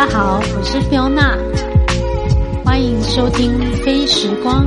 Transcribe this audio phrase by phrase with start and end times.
[0.00, 1.36] 大家好，我是菲欧娜
[2.64, 3.52] 欢迎收听
[3.84, 4.64] 《飞时光》。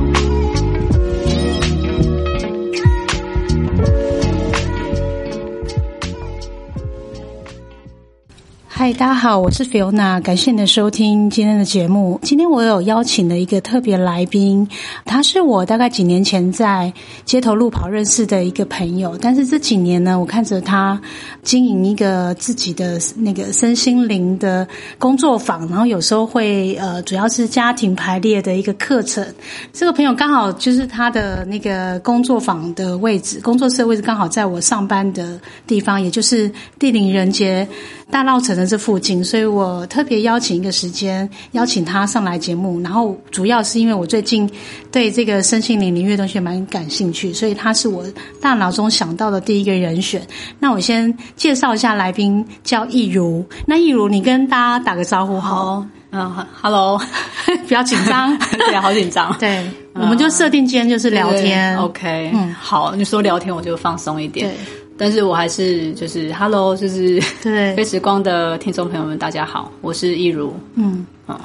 [8.84, 12.20] 嗨，大家好，我是 Fiona，感谢你的收听今天的节目。
[12.22, 14.68] 今天我有邀请了一个特别来宾，
[15.06, 16.92] 他是我大概几年前在
[17.24, 21.00] 街头路跑认识的一个朋友，但是这几年呢，我看着他
[21.42, 29.26] 经营一个自己的那个身心灵的工作坊，然后有时候会呃，主要是家庭排列的一个课程。
[29.72, 37.66] 这个朋友刚好就是他的那个工作坊的位置，工作室的位置刚好在我上班的地方，也就是地灵人杰
[38.10, 42.80] 大稻城的这附近，所以我特别邀请一个时间邀请他上来节目。
[42.80, 44.50] 然后主要是因为我最近
[44.90, 48.04] 对这个身心灵领域的东西蛮感兴趣，所以他是我
[48.40, 50.20] 大脑中想到的第一个人选。
[50.58, 53.46] 那我先介绍一下来宾，叫易如。
[53.64, 55.86] 那易如，你跟大家打个招呼好。
[56.10, 57.00] 嗯，Hello，
[57.62, 59.32] 比较紧张， 对，好紧张。
[59.38, 61.76] 对，我们就设定今天就是聊天。
[61.78, 64.48] OK，嗯，好，你说聊天我就放松一点。
[64.48, 64.56] 对，
[64.96, 70.54] 但是我还是就是 Hello，就是对飞时光的听众朋友们，大家好，我是易如。
[70.74, 71.04] 嗯，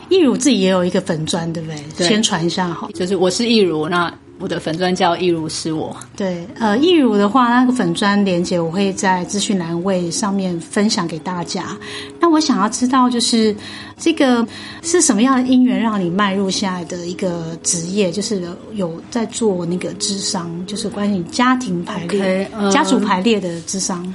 [0.09, 1.77] 易如自己也有一个粉砖，对不对？
[1.97, 2.87] 对宣传一下哈。
[2.93, 5.95] 就是我是易如，那我的粉砖叫易如是我。
[6.15, 11.77] 对，呃，易如的话，那个粉砖连接我会在资讯栏位上面分享给大家。
[12.19, 13.55] 那我想要知道，就是
[13.97, 14.45] 这个
[14.81, 18.41] 是什么样的因缘让你迈入现在的一个职业，就是
[18.73, 24.13] 有在做那个智商，就是关于家庭排列、家族排列的智商。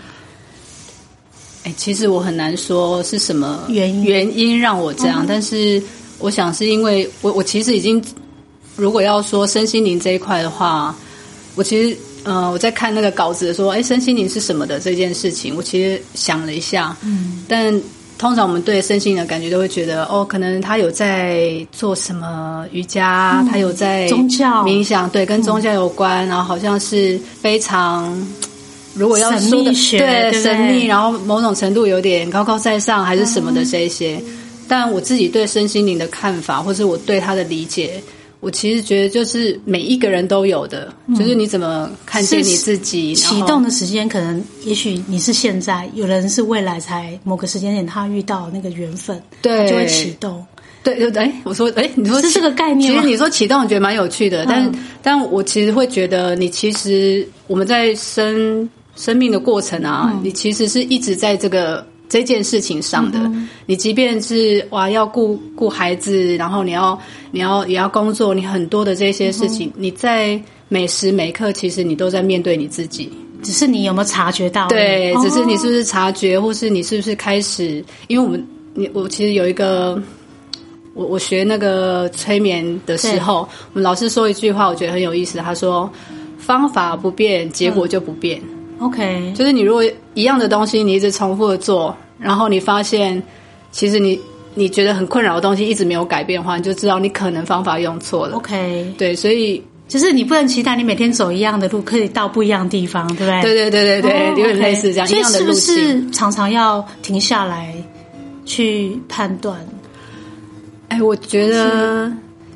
[1.65, 5.83] 哎，其实我很难说是什么原因原因让我这样，嗯但是
[6.19, 8.03] 我想是因为我我其实已经，
[8.77, 10.95] 如果要说身心灵这一块的话，
[11.55, 17.81] 我其实呃我在看那个稿子说，哎，身心灵是什么的这件事情，我其实想了一下，嗯，但
[18.19, 24.63] 通常我们对身心灵的感觉都会觉得，哦，可能他有在做什么瑜伽，他有在嗯宗教。
[24.63, 28.27] 嗯冥想，对，跟宗教有关，然后好像是非常。
[28.97, 34.23] 如果要说的对神秘，然后某种程度有点高高在上，还是什么的这一些。
[34.69, 38.01] 但我自己对身心灵的看法，或是我对他的理解，
[38.45, 49.67] 我其实觉得就是每一个人都有的，就是你怎么看见你自己，启动的时间可能，也许你是现在，有人是未来才某个时间点他遇到那个缘分，对。
[49.69, 50.45] 就会启动。
[50.83, 53.01] 对对对，哎，我说，哎，你说启是这个概念吗？
[53.01, 54.71] 其实你说启动，我觉得蛮有趣的，但
[55.03, 63.19] 但我其实会觉得，你其实我们在生生命的过程啊，你其实是一直在这个这件事情上的。
[63.67, 66.97] 你即便是哇要顾顾孩子，然后你要
[67.33, 73.13] 你要也要工作，你很多的这些事情，你在每时每刻，其实你都在面对你自己。
[73.43, 74.69] 只是你有没有察觉到？
[74.69, 77.85] 对，哦只是你是不是察觉，或是你是不是开始？
[78.07, 80.01] 因为我们，你我其实有一个，
[80.95, 83.41] 我我学那个催眠的时候，
[83.73, 85.39] 我们老师说一句话，我觉得很有意思。
[85.39, 85.91] 他说
[86.39, 88.41] ：“方法不变，结果就不变。
[88.79, 93.23] OK，就是你如果一样的东西，你一直重复的做，然后你发现，
[93.71, 94.19] 其实你
[94.55, 98.37] 你觉得很困扰的东西一直没有改变的话，你就知道你可能方法用错了。
[98.37, 103.43] OK，对，所以就是你不能期待你每天走一样的路，可以到不一样的地方，对不对？
[103.43, 105.53] 对对对对对，哦有点类似这样一所以是不。
[105.53, 107.75] 是常常要停下来
[108.47, 109.61] 去判断？
[110.89, 112.11] 哎，我觉得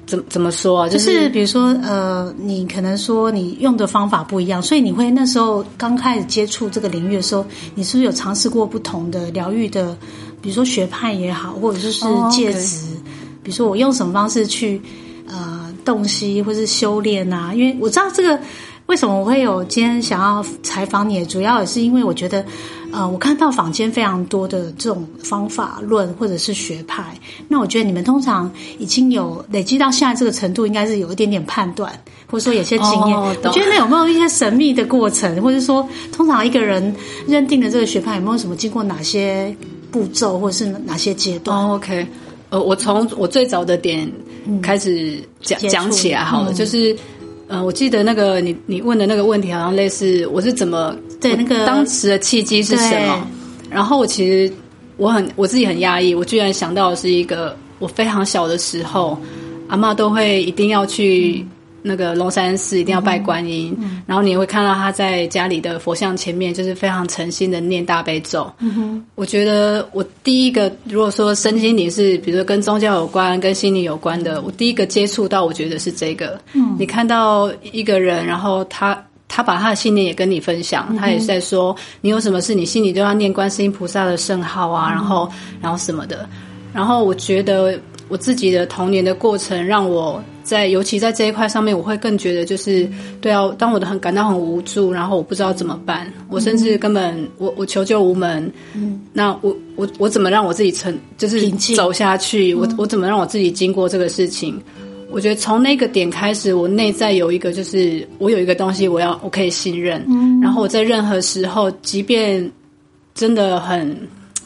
[0.08, 0.88] 怎怎么说啊？
[0.88, 9.94] 就就是比如说，呃，你可能说你用的方法不一样，所以你会那时候刚开始接触这个领域的时候，你是不是有尝试过不同的疗愈的，
[10.40, 12.86] 比如说学派也好，或者就是戒指
[13.42, 14.80] 比如说我用什么方式去
[15.28, 17.52] 呃洞悉或是修炼啊？
[17.54, 18.40] 因为我知道这个
[18.86, 22.42] 为什么我会有今天想要采访你，主要也是因为我觉得，
[22.90, 27.14] 呃，我看到坊间非常多的这种方法论或者是学派，
[27.46, 31.92] 那我觉得你们通常已经有累积到现在这个程度，应该是有一点点判断，
[32.30, 33.20] 或者说有些经验。
[33.20, 36.94] 我觉得那有没有一些神秘的过程，或者说通常一个人
[37.26, 39.54] 认定了这个学派有没有什么经过哪些
[39.90, 41.56] 步骤，或者是哪些阶段？
[41.56, 42.06] 哦，OK，
[42.50, 44.10] 呃，我从我最早的点
[44.62, 46.96] 开始讲、讲起来好了，嗯就是。
[47.50, 53.26] 呃，我记得那个你你问的那个问题，好像类似我是怎么我对那个当时的契机是什么？
[53.70, 54.52] 然后我其实
[54.96, 59.18] 我很我自己很压抑，我居然想到的是一个我非常小的时候，
[59.68, 61.44] 阿嬷都会一定要去
[61.82, 63.76] 那个龙山寺，一定要拜观音，
[64.06, 68.50] 然后你也会看到他在家里的佛像前面，就是非常诚心的念大悲咒。
[69.14, 76.40] 我觉得我第一个，如果说身心灵是，比如说跟宗教有关、跟心理有关的，我第一个接触到，我觉得是这个。
[76.54, 85.30] 嗯，你看到一个人，然后他他把他的信念也跟你分享，他也是在说，你有什么事，你心里都要念观世音菩萨的圣号啊，然后
[85.60, 86.28] 然后什么的。
[86.72, 87.78] 然后我觉得
[88.08, 92.88] 我自己的童年的过程，让我在尤其在这一块上面，我会更觉得就是
[93.20, 98.50] 对啊，当我的很感到很无助，然后我不知道怎么办，我甚至根本我我求救无门。
[98.74, 102.54] 嗯，那我我我怎么让我自己成就是走下去？
[102.54, 104.60] 我我怎么让我自己经过这个事情？
[105.10, 110.04] 我觉得从那个点开始，我内在有一个就是我有一个东西，我要我可以信任。
[110.08, 112.50] 嗯，然后我在任何时候，即便
[113.14, 113.96] 真的很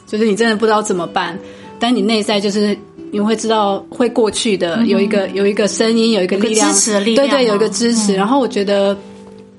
[0.07, 1.39] 就是你真的不知道怎么办。
[1.81, 2.77] 但你内在就是
[3.11, 8.15] 你会知道会过去的，有一个有一个声音，有一个力量，支持的力量，对对，有一个支持。
[8.15, 8.97] 然后我觉得，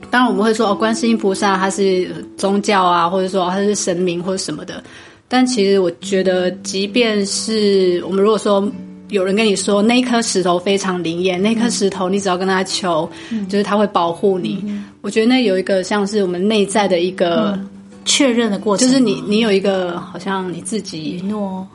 [0.10, 2.08] 当然我们会说哦，观世音菩萨他是
[2.38, 4.82] 宗教啊，或者说他是神明或者什么的。
[5.28, 8.66] 但其实我觉得，即便是我们如果说
[9.14, 13.10] 有人跟你说那颗石头非常灵验，那颗石头你只要跟他求，
[13.48, 14.64] 就是他会保护你。
[15.02, 17.58] 我觉得那有一个像是我们内在的一个
[18.06, 21.66] 确认的过程，就是你你有一个好像你自己诺。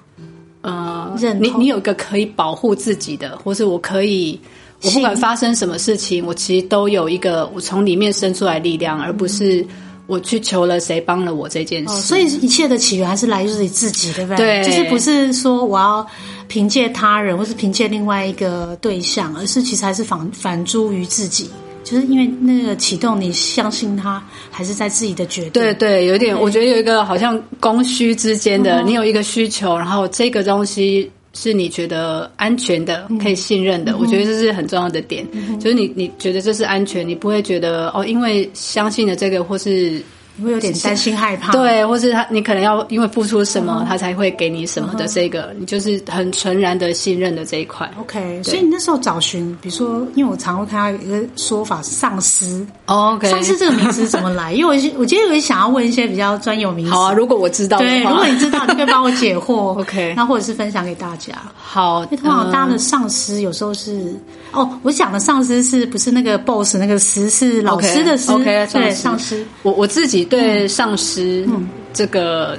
[0.60, 4.38] 呃，你你有一个可以保护自己的，或是我可以，
[4.82, 9.64] 我不管发生什么事情，我其实都有一个我从里面生出来力量，而不是
[10.08, 11.94] 我去求了谁帮了我这件事。
[12.00, 14.62] 所以一切的起源还是来自于自己，对不对？
[14.62, 16.04] 对，就是不是说我要
[16.48, 21.48] 凭借他人，或是凭借另外一个对象，而是其实还是反反诸于自己。
[21.84, 25.52] 就是因为那个启动，你相信他还是在自己的决定？
[25.52, 35.26] 对对，有点，我觉得有一个好像供需之间的，你有一个需求，然后这个东西是你觉得安全的、可以信任的，我觉得这是很重要的点。
[35.58, 40.02] 就是你你觉得这是安全，你不会觉得哦，因为相信了这个或是。
[40.38, 45.06] 你会有点担心害怕，对，或是他，你可能要因为付出什么，他才会给你什么的。
[45.08, 47.90] 这个，你就是很纯然的信任的这一块。
[48.00, 52.64] OK，所以你那时候找寻，比如说，因为我常会看到一个说法，丧尸。
[52.86, 54.52] OK，丧尸这个名词怎么来？
[54.54, 56.92] 因为我我今天有想要问一些比较专有名词。
[56.92, 59.76] 好啊，如果我知道，对，如果你知道，你可以帮我解惑。
[59.80, 61.34] OK，那或者是分享给大家。
[61.56, 64.14] 好，通常大家的丧尸有时候是
[64.52, 69.44] 哦，我讲的丧尸是不是那个 boss 那个师是老师的师？OK，对，丧尸。
[69.62, 71.44] 我我自己对丧尸。
[71.44, 71.48] 师
[71.92, 72.56] 这个，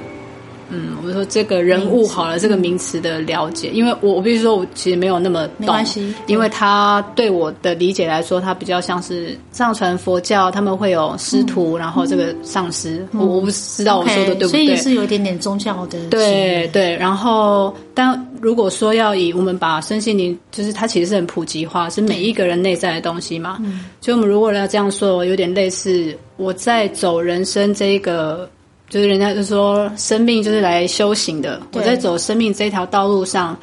[0.70, 16.96] 嗯，我们说这个人物好了，这个名词的了解，因为我我必须说，我其实没有那么没关系，因为他对我的理解来说，他比较像是上传佛教，他们会有师徒，然后这个上师，我我不知道我说的对不对，所以是有一点点宗教的，对对。
[16.96, 23.58] 然后，但如果说要以我们把身心灵，就是它其实是很普及化，是每一个人内在的东西嘛，
[24.00, 26.16] 所以我们如果要这样说，有点类似。
[26.36, 28.48] 我在走人生这一个，
[28.90, 31.58] 就是人家就说生命就是来修行的。
[31.72, 33.56] 我在走生命这条道路上，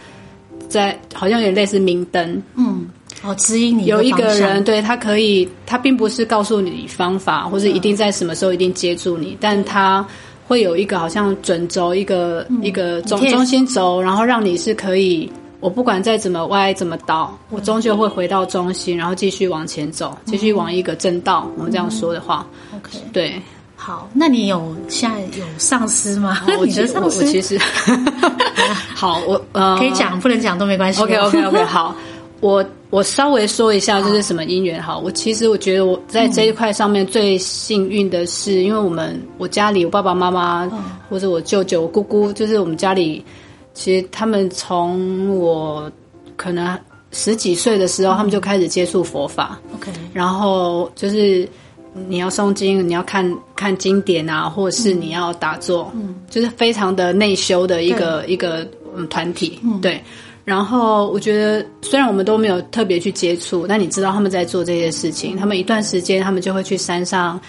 [0.68, 2.88] 在好像有点类似明灯，嗯，
[3.22, 3.86] 哦，指引你。
[3.86, 10.04] 有一个人，对他可以，他并不是告诉你方法，或者一定在什么时候一定接住你，但他
[10.48, 15.32] 会有一个好像准轴，一个一个中中心轴，然后让你是可以。
[15.60, 21.50] 我不管再怎么歪怎么倒，我终究会回到中心，然后继续往前走，继续往一个正道。
[21.58, 23.42] 我们这样说的话，OK，对，
[23.88, 24.10] 好。
[24.13, 26.42] 那你有现在有上司吗？
[26.60, 27.57] 我觉得我其实
[28.94, 31.01] 好，我呃可以讲，不能讲都没关系。
[31.01, 31.95] OK OK OK， 好，
[32.42, 34.84] 我我稍微说一下就是什么因缘。
[34.84, 40.69] 好，我其实我觉得我在这一块上面最幸运的是，因为我们我家里我爸爸妈妈
[41.10, 43.23] 或者我舅舅、我姑姑，就是我们家里。
[43.73, 45.90] 其实他们从我
[46.35, 46.78] 可能
[47.12, 49.57] 十几岁的时候，他们就开始接触佛法。
[49.76, 51.47] OK，然后就是
[52.07, 59.59] 你要诵经，你要看看经典啊，或者是你要打坐，嗯，就是非常的内修的一个一个嗯团体。
[59.81, 60.01] 对，
[60.45, 67.39] 然后我觉得虽然我们都没有特别去接触，但你知道他们在做这些事情，他们一段时间他们就会去山上。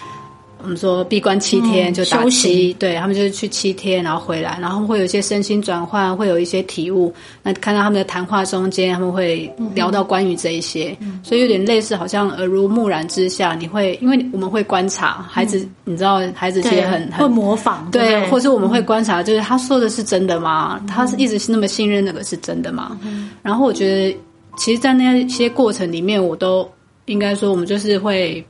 [0.61, 7.13] 我们说闭关七天就打七，对他们就是去七天，然后回来，然后会有一些身心转换，会有一些体悟。
[7.41, 20.83] 那看到他们的谈话中间，他们会聊到关于这一些，所以有点类似，好像耳濡目染之下，你会因为我们会观察孩子，你知道孩子其实很会模仿，对，或是我们会观察，就是他说的是真的吗？
[20.87, 22.99] 他是一直是那么信任那个是真的吗？
[23.41, 24.17] 然后我觉得，
[24.57, 26.69] 其实，在那些过程里面，我都
[27.05, 28.45] 应该说，我们就是会。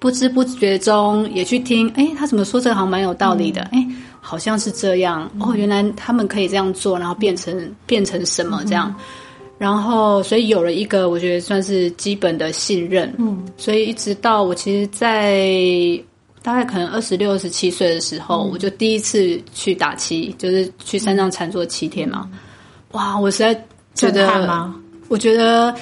[0.00, 3.86] 不知不觉中也去听，哎，他怎么说这个好像蛮有道理的，哎，
[4.18, 8.94] 好像是这样哦，原来他们可以这样做，然后变成变成什么这样，
[9.58, 16.02] 然后所以有了一个我觉得算是基本的信任，嗯，所以一直到我其实，在
[16.42, 22.26] 大概可能二十六、二十七岁的时候，我就第一次去打七，就是去山上禅坐七天嘛，
[22.92, 23.54] 哇，我实在
[23.94, 24.72] 觉得，
[25.08, 25.74] 我觉得。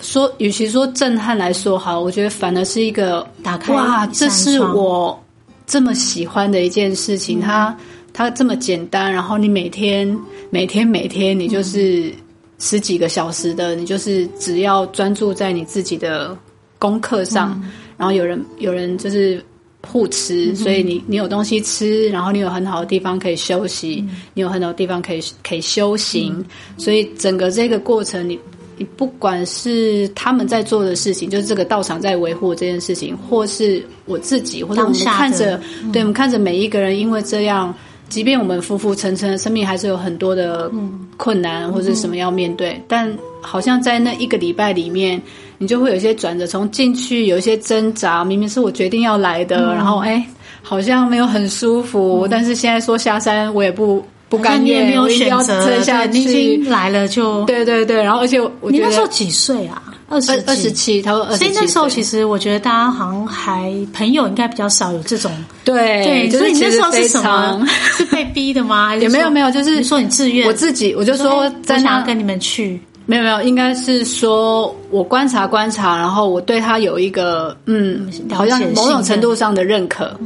[0.00, 5.18] 说，与其说震撼来说好，我觉得反而是一个打开哇，这是我
[5.66, 7.40] 这么喜欢的一件事情。
[7.40, 7.76] 它
[8.12, 10.16] 它这么简单，然后你每天
[10.50, 12.12] 每天每天你就是
[12.58, 16.36] 十几个小时的，你就是只要专注在你自己的
[16.78, 17.60] 功课上，
[17.96, 19.44] 然后有人有人就是
[19.86, 26.44] 互吃，所以你你有东西吃，然后你有很好的地方可以休息，你有很多地方可以可以修行，
[26.76, 28.38] 所以整个这个过程你。
[28.78, 35.60] 你不管是他们在做的事情，就是这个道场在维护这件事情，或是我自己，或者我们看着，
[35.92, 37.74] 对我们看着每一个人，因为这样，
[38.08, 40.70] 即便我们浮浮沉沉，生命还是有很多的
[41.16, 45.20] 困难或者什么要面对，但好像在那一个礼拜里面，
[45.58, 50.24] 你就会有一些转折，从进去有一些挣扎，明明是我决定要来的，然后哎，
[50.62, 54.04] 好像没有很舒服，但是现在说下山，我也不。
[54.28, 59.82] 不甘愿，没有选择，你已经来了就对对对，然后而且我你那时候几岁啊？
[60.10, 61.44] 二十二十七，他说二十七。
[61.44, 65.30] 所以那时候其实我觉得大家好像还朋友应该比较少有这种
[65.64, 67.66] 对对，所以你那时候是什么？
[67.92, 68.96] 是被逼的吗？
[68.96, 80.18] 也没有没有，就是说你自愿，我自己我就说在想跟你们去，没有没有，应该是说我观察观察，然后我对他有一个嗯，好像某种程度上的认可，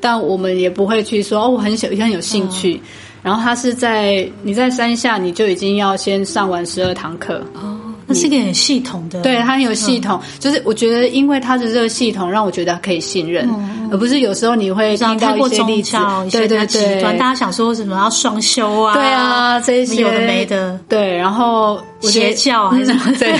[0.00, 2.80] 但我们也不会去说哦，我很喜很有兴趣。
[3.22, 7.42] 然后他是在你在山下，你就已经要先上完十二堂课。
[7.54, 10.20] 哦，那是一个很系统的，对他很有系统。
[10.38, 13.48] 就是我觉得，因为他的这个系统，让我觉得可以信任，
[13.90, 15.96] 而不是有时候你会听到一些例子，
[16.30, 20.02] 对对对，大家想说什么要双修啊，对啊，这些。
[20.02, 21.16] 有的没的，对。
[21.16, 23.34] 然后邪教还是对，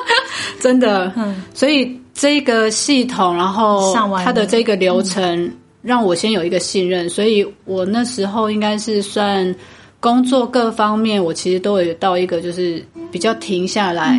[0.60, 5.52] 真的，嗯，所以这个系统，然后它的这个流程。
[5.86, 9.54] 让我先有一个信任，所以我那时候应该是算
[10.00, 14.18] 工作各方面，我其实都有到一个就是比较停下来、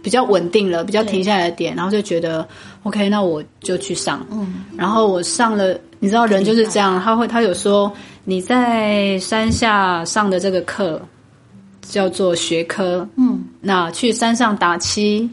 [0.00, 2.46] 比较稳定了、比较停下来的点，然后就觉得
[2.84, 4.24] OK，那我就去上。
[4.30, 11.02] 嗯，然后我上了，你知道人就是这样，他会他有说你在山下上的这个课
[11.82, 15.28] 叫做学科，嗯，那去山上打七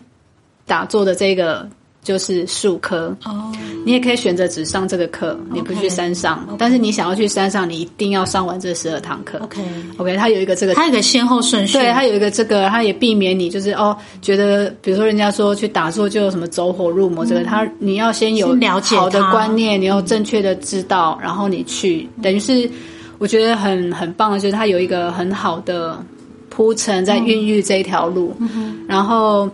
[0.65, 1.69] 打坐的这个。
[2.05, 3.51] 就是数科哦，
[3.83, 6.47] 你也可以选择只上这个课，你不去山上。
[6.55, 9.39] 但是你想要去山上，你一定要上完这十二堂课。
[9.39, 11.79] OK，OK，它有一个这个，它有个先后顺序。
[11.79, 22.69] 对，它有一个这个，它也避免你就是哦，觉得比如说人家说去打坐就有什么走火入魔这个，他你要先有了解好的观念，你要正确的知道，然后你去，等于是
[23.17, 25.97] 我觉得很很棒的就是它有一个很好的
[26.51, 28.31] 铺陈在孕育这一条路，
[28.87, 29.49] 然后。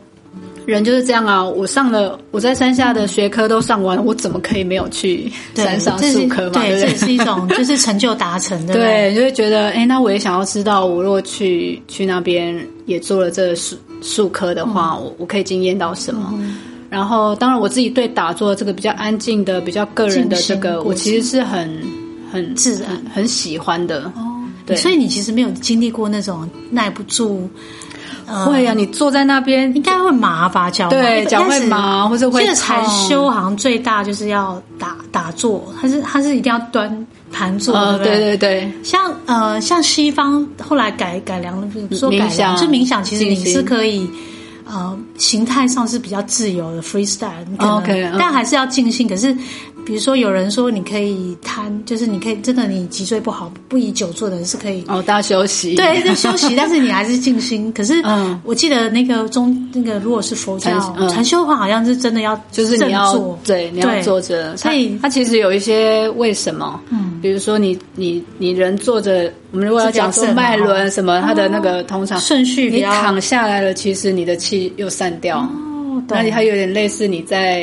[0.66, 1.44] 人就是这样啊！
[1.44, 6.62] 我上了我在山下的学科都上完，我怎么可以没有去山上数科嘛？
[6.62, 8.74] 对，这也是一种就是成就达成的。
[8.76, 16.34] 对，就会觉得哎，那我也想要知道，我如果去去那边也做了这数数科的话，我我可以经验到什么？
[16.90, 21.82] 然后，当然我自己对打坐这个比较安静的、比较个人的这个，我其实是很
[22.32, 24.04] 很自然、很喜欢的。
[24.16, 27.50] 哦，对，所以你其实没有经历过那种耐不住。
[28.46, 30.70] 会呀，你坐在那边应该会麻吧？
[30.70, 32.42] 脚对，脚会麻，或者会。
[32.42, 38.16] 这个禅修好像最大就是要打打坐，它是它是一定要端盘坐，对不对？
[38.18, 38.72] 对对对。
[38.84, 44.10] 像呃，像西方后来改改良了，说改良，就冥想，其实你是可以
[44.66, 49.08] 呃，形态上是比较自由的 freestyle，可能，但还是要尽兴。
[49.08, 49.36] 可是。
[49.86, 57.72] 比如说，有人说你可以瘫，就是你可以真的，你脊椎不好，不宜久坐的人是可以哦，大家休息，对，就休息，但是你还是静心。
[57.74, 64.56] 可是，嗯，我记得那个中那个，如果是佛教禅修的话，好像是真的要就是你要对，你要坐着。
[64.58, 75.48] 所以，它其实有一些为什么，嗯，比如说你你你人坐着，我们如果要讲说脉轮什么，它的那个通常顺序，你躺下来了，其实你的气又散掉。
[76.08, 77.62] 那里它有点类似你在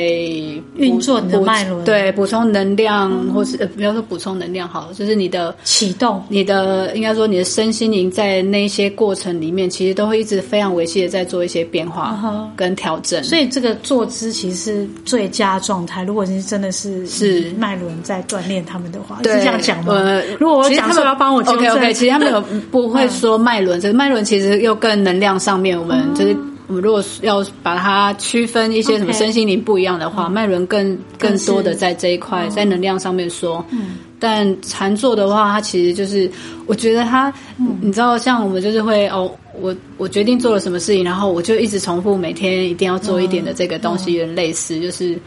[0.75, 13.23] 运作你的脉轮，对，补充能量，或是呃，不要说补充能量好了，就是你的启动，你的应该说你的身心灵在那些过程里面，其实都会一直非常维系的在做一些变化跟调整。
[13.23, 16.03] 所以这个坐姿其实是最佳状态。
[16.03, 19.93] 如果你真的是是脉轮在锻炼他们的话，是这样讲吗？
[20.39, 26.35] 如果我讲说要帮我 OK OK，其实他们有不会说 脉轮，这个脉轮其实又更能量上面，我们就是。
[26.69, 33.65] 我们如果要把它区分一些什么身心灵不一样的话，脉轮更更多的在这一块，在能量上面说。
[33.71, 36.29] 嗯，但禅坐的话，它其实就是，
[36.67, 37.33] 我觉得它，
[37.81, 45.17] 你知道，像我们就是会哦，我我决定做了什么事情，然后我就一直重复每天一定要做一点的这个东西，有点类似，就是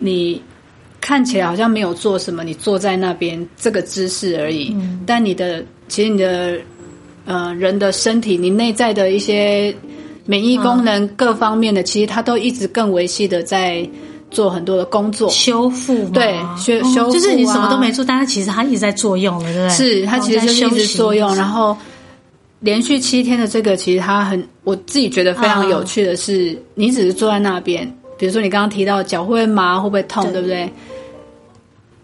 [0.00, 0.42] 你
[1.00, 4.76] 看起来好像没有做什么，你坐在那边这个姿势而已，
[5.06, 6.58] 但你的其实你的
[7.26, 9.72] 呃人的身体，你内在的一些。
[10.26, 13.88] 免疫功能各方面的，其实它都一直更维系的在
[14.30, 19.68] 做很多的工作，修复对修修复，就是你什么都没做，但是其实它一直在作用了，对不对？
[19.70, 21.76] 是它其实就一直作用，然后
[22.60, 27.86] 连续七天的这个，其实它很，我自己觉得非常有趣的是，你只是坐在那边，
[28.18, 30.72] 比如说你刚刚提到脚会不会麻，会不会痛，对不对？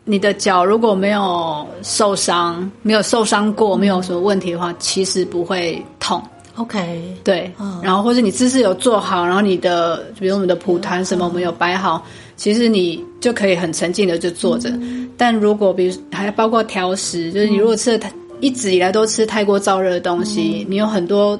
[0.04, 6.20] 你的脚如果没有受伤，没有受伤过，没有什么问题的话，其实不会痛。
[6.60, 7.50] OK，对，
[7.82, 12.04] 然后或者你姿势有做好，然后你的比如我们的蒲团什么我们有摆好，
[12.36, 14.70] 其实你就可以很沉静的就坐着。
[15.16, 21.38] 但如果比如还包括调食，就是你如果吃的太一直以来都吃太过燥热的东西，你有很多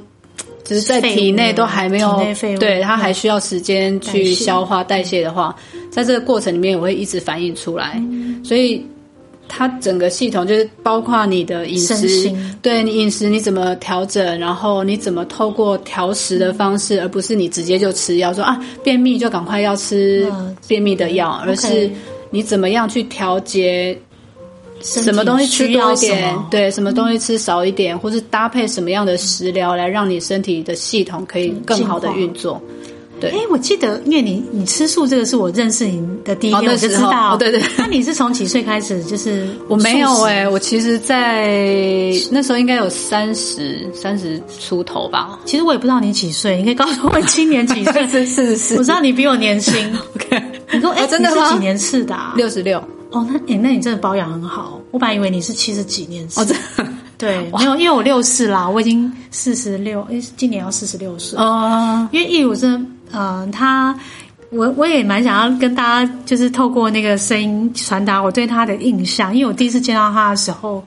[0.65, 2.19] 就是在体内都还没有，
[2.59, 5.55] 对它还需要时间去消化代谢的话。
[5.91, 8.01] 在这个过程里面，我会一直反映出来，
[8.45, 8.87] 所以
[9.53, 20.33] 它整个系统就是包括你的饮食，对你饮食你怎么调整，然后你怎么透过调食的方式，而不是你直接就吃药，说啊便秘就赶快要吃
[20.69, 21.91] 便秘的药，而是
[22.31, 23.99] 你怎么样去调节，
[24.81, 32.63] 什么东西吃多一点，对，什么东西吃少一点，或是搭配什么样的食疗来让你身体的系统可以更好的运作。
[33.21, 37.37] 对，哎，我记得，因为你你吃素这个是我认识你的第一天，我就知道。
[37.37, 37.63] 对对。
[37.77, 39.05] 那你是从几岁开始？
[39.05, 41.49] 就是 我没有哎，我其实，在
[42.31, 45.39] 那时候应该有三十三十出头吧。
[45.45, 48.07] 其实我也不知道你几岁，你可以告诉我今年几岁？
[48.09, 48.77] 是是是。
[48.77, 49.75] 我知道你比我年轻。
[50.17, 50.43] OK。
[50.73, 51.53] 你说哎，真的吗？
[51.53, 52.17] 几年次的？
[52.37, 52.79] 六十六。
[53.11, 54.81] 哦，那哎，那你真的保养很好。
[54.93, 56.41] 我本来以为你是七十几年次。
[56.41, 56.55] 哦，这。
[57.19, 61.39] 对，没有，因为我六四啦，我已经四十六，哎，今年要四十六岁。
[61.39, 62.09] 哦。
[62.13, 62.81] 因为义武真的。
[63.13, 63.95] 嗯，他，
[64.51, 70.85] 我我也蛮想要跟大家，就是透过那个声音传达我对他的印象，因为我第一次见到他的时候，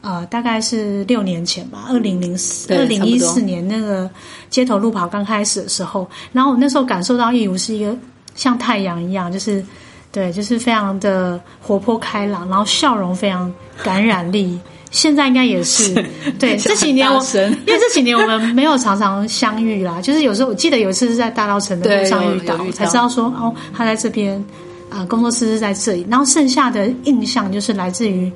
[0.00, 4.10] 呃，大概是六年前吧，二零零四、二零一四年那个
[4.48, 7.96] 街头路跑刚开始的时候，然后我那时候感受到义如是一个
[8.34, 9.64] 像太阳一样，就是
[10.12, 13.52] 对，就是非常的活泼开朗，然后笑容非常
[13.82, 14.58] 感染力。
[14.90, 15.92] 现在应该也是，
[16.38, 24.42] 对 这几年我，因为这几年我们没有常常相遇啦， 就是有时候我记得有一次是在大稻城的路上遇到，才知道说哦，他在这边
[24.88, 26.06] 啊，工作室是在这里。
[26.08, 28.30] 然后剩下的印象就是来自于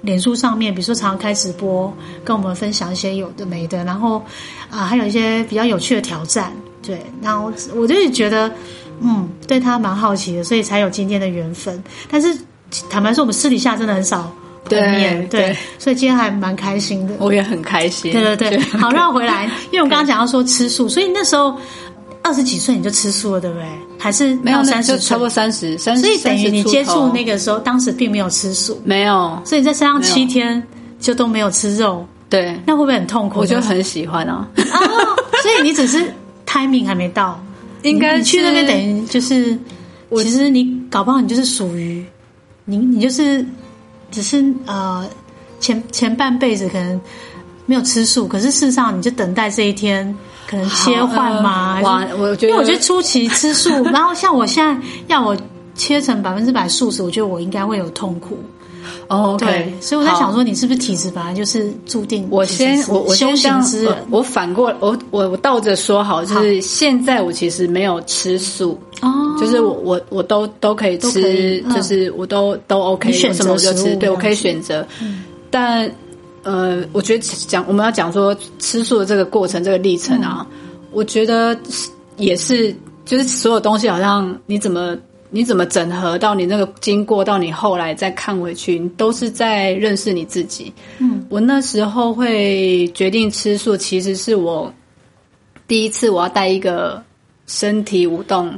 [0.00, 1.92] 脸书上面，比如说常常开直播，
[2.24, 4.22] 跟我们分享一些有的没的，然后
[4.70, 6.52] 啊，还有一些比较有趣的挑战。
[6.82, 8.50] 对，然后我就是觉得，
[9.02, 11.80] 嗯，对他蛮好奇的，所以才有今天的缘分。
[12.10, 12.34] 但是
[12.88, 14.34] 坦白说，我们私底下真的很少。
[14.68, 17.14] 对对，所以今天还蛮开心的。
[17.18, 18.12] 我也很开心。
[18.12, 21.56] 对对对，好， 绕回来， 因为我刚刚讲到说吃素，所以那时候
[22.22, 23.66] 二十几岁你就吃素了，对不对？
[23.98, 26.02] 还是没有三十，差不多三十，三十。
[26.02, 29.40] 所以等于你接触那个时候，当时并没有吃素，没有。
[29.44, 30.62] 所以在山上七天
[31.00, 33.40] 就都没有吃肉，对，那会不会很痛苦？
[33.40, 34.46] 我就很喜欢啊。
[34.54, 36.12] 所以你只是
[36.46, 37.42] timing 还没到，
[37.82, 39.58] 应该去那边等于就是，
[40.22, 42.04] 其实你搞不好你就是属于
[42.66, 43.44] 你，你就是。
[44.10, 45.08] 只是呃，
[45.58, 47.00] 前前半辈子可能
[47.66, 50.14] 没有吃素，可是事实上你就等待这一天，
[50.46, 51.80] 可能切换吗？
[51.82, 55.36] 哇，我觉得，因为我觉得初期吃素， 然后像我现在要我
[55.74, 58.38] 切成百分之百素食，我觉得我应该会有痛苦。
[59.08, 62.26] 哦，对，所以我在想说，你是不是体质本来就是注定？
[62.30, 74.86] 我先，我我先这我反过，我我我倒着说好，就是现在我其实没有吃素哦，就是我我我都都可以吃，就是我都都 OK，什么我就吃，对我可以选择。
[75.50, 75.90] 但
[76.42, 80.46] 呃，我觉得讲我们要讲说吃素的这个过程、这个历程啊，
[80.92, 81.58] 我觉得
[82.16, 84.96] 也是，就是所有东西好像你怎么。
[85.30, 90.72] 你怎么整合到你那个经过到你后来再看回去，你都是在认识你自己。
[90.98, 94.72] 嗯，我那时候会决定吃素，其实是我
[95.68, 97.00] 第一次我要带一个
[97.46, 98.52] 身体舞动，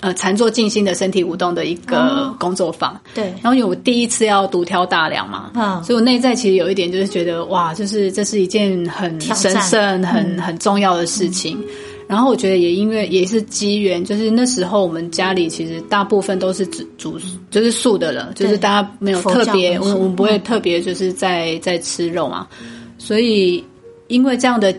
[0.00, 2.98] 呃，禅坐静心的身体舞动的一个工作坊。
[3.14, 11.62] 对，然后因为我第一次要独挑大梁嘛，嗯，所以我内在其实有一点就是觉得哇，就是这是一件很神圣、很很重要的事情。
[12.08, 17.18] 然后我觉得也因为也是机缘，就是那时候我们家里其实大部分都是煮煮
[17.50, 22.48] 就是素的了，就是大家没有特别，我我们不会特别就是在在吃肉嘛，
[22.96, 23.62] 所以
[24.06, 24.74] 因为这样的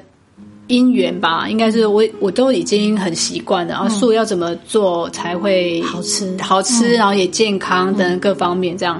[0.65, 6.35] 因缘吧，应该是我我都已经很习惯了，然后素要怎么做才会好吃。
[6.41, 8.99] 好吃，然后也健康等各方面这样，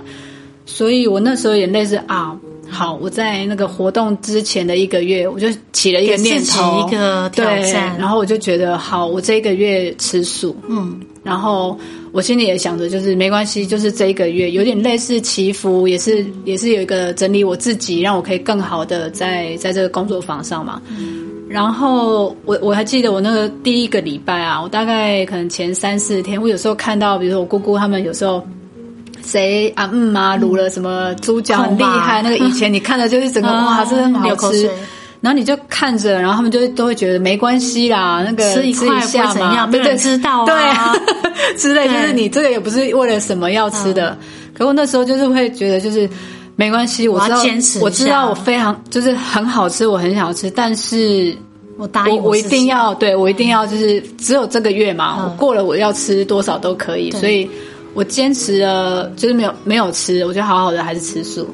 [0.68, 2.38] 所以我那时候也类似啊。
[2.70, 11.78] 好，我在那个活动之前的一个月，我就起了一个念头，一个挑战，然后我就觉得好，我这一个月吃素，嗯，然后
[12.12, 20.82] 我心里也想着，就是没关系，就是这一个月有点类似祈福，也是也是有一个整理我自己，让我可以更好的在在这个工作坊上嘛。
[21.50, 28.46] 然后我我还记得我那个第一个礼拜啊，我大概可能前三四天，我有时候看到，比如说我姑姑他们有时候
[29.30, 34.70] 谁啊嗯啊卤了什么猪脚很厉害，那个以前你看的就是整个哇，真的很好吃。
[35.22, 40.56] 然后你就看着，然后他们就都会觉得没关系啦，那个吃一块下嘛，对对，知道对
[41.58, 44.18] 之类，就是你这个也不是为了什么要吃的。
[44.58, 46.10] 可我那时候就是会觉得，就是
[46.56, 47.44] 没关系，我知道，
[47.82, 51.36] 我知道我非常就是很好吃，我很想吃，但是
[51.78, 57.50] 我答应我一定要，对我一定要就是只有这个月嘛，我过了我要吃多少都可以，所以
[57.94, 61.48] 我坚持了，就是没有没有吃，我就好好的还是吃素。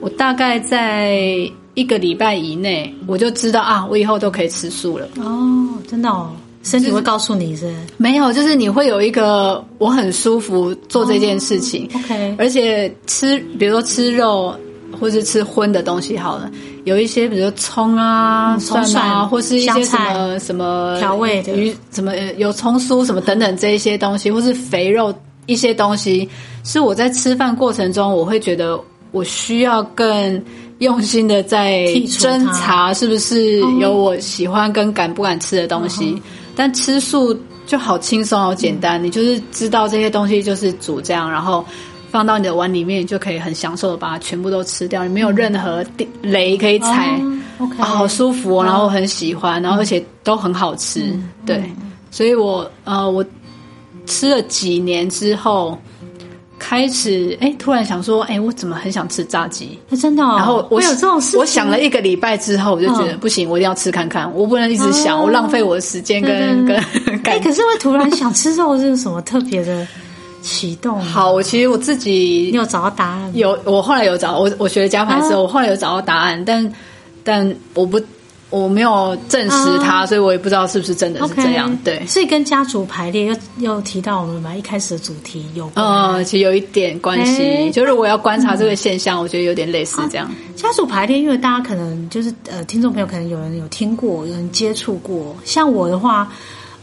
[0.00, 1.50] 我大概在。
[1.74, 5.06] 一个礼拜以内，我就知道啊，我以后都可以吃素了。
[5.18, 6.28] 哦，真的哦，
[6.64, 7.72] 身体会告诉你是？
[7.96, 11.88] 没有，就是你会有一个我很舒服做这件事情。
[11.94, 14.52] OK，而且吃，比如说吃肉
[15.00, 16.50] 或是吃荤的东西，好了，
[16.84, 25.14] 有一些比如葱啊、蒜啊，或是一些什么什么调味的鱼，什么有葱酥什么等等这一些东西，或是肥肉
[25.50, 26.28] 一些东西，
[26.64, 30.42] 是我在吃饭过程中，我会觉得我需要更。
[30.80, 36.16] 用心的在侦查是不是有我喜欢跟敢不敢吃的东西，
[36.56, 41.62] 但吃素就好轻松好简单，你就是知道这些东西就是煮这样，然后
[42.10, 45.84] 放到你的碗里面，就可以很享受的把它全部都吃掉，你没有任何
[46.22, 47.20] 雷可以踩，
[47.76, 51.62] 好舒服，然后很喜欢，然后而且都很好吃，对，
[52.10, 53.22] 所以我呃我
[54.10, 55.78] 吃了几年之后。
[56.62, 59.78] 开始哎，突然想说，哎，我怎么很想吃炸鸡？
[59.98, 60.22] 真的。
[60.22, 64.30] 然后我有这种事，我想了一个礼拜之后，我就觉得不行，我一定要吃看看。
[64.34, 66.76] 我不能一直想，我浪费我的时间跟跟。
[67.24, 69.88] 哎，可是会突然想吃肉，是什么特别的
[70.42, 71.00] 启动？
[71.00, 73.32] 好，我其实我自己，你有找到答案？
[73.34, 76.72] 有，我后来有找我，我学了加牌之后，我后来有找到答案，但
[77.24, 77.98] 但我不。
[78.50, 81.74] 我没有证实它，所以我也不知道是不是真的是这样。
[81.84, 87.70] 对，所以跟家族排列又又提到我们嘛一开始的主题有，呃，其实有一点关系。
[87.70, 90.30] 就是我要观察这个现象，我觉得有点类似这样。
[90.56, 95.34] 家族排列，因为大家可能就是呃，听众朋友可能有人有听过，有人接触过。
[95.44, 96.30] 像我的话，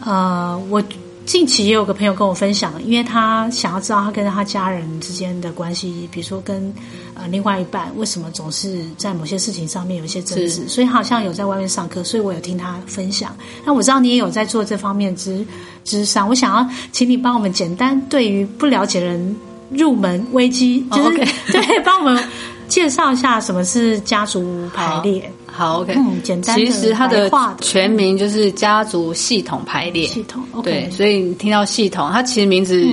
[0.03, 0.82] 呃，我。
[1.27, 6.73] 近期也有个朋友跟我分享，因为他想要知道他跟他家人之间的关系，比如说跟
[7.15, 13.35] 呃另外一半为什么总是在某些事情上面有一些争执，所以好像有在外面上课，所以我有听他分享。
[13.65, 15.45] 那我知道你也有在做这方面之
[15.83, 19.35] 之上，我想要请你帮我们简单对于不了解人
[19.69, 21.17] 入门危机，就是
[21.51, 22.23] 对帮我们
[22.67, 25.32] 介绍一下什么是家族排列。
[25.45, 26.56] 好，OK，嗯，简单。
[26.56, 30.43] 其实它的全名就是家族系统排列系统。
[30.63, 32.86] 对，所以你听到系统，它其实名字，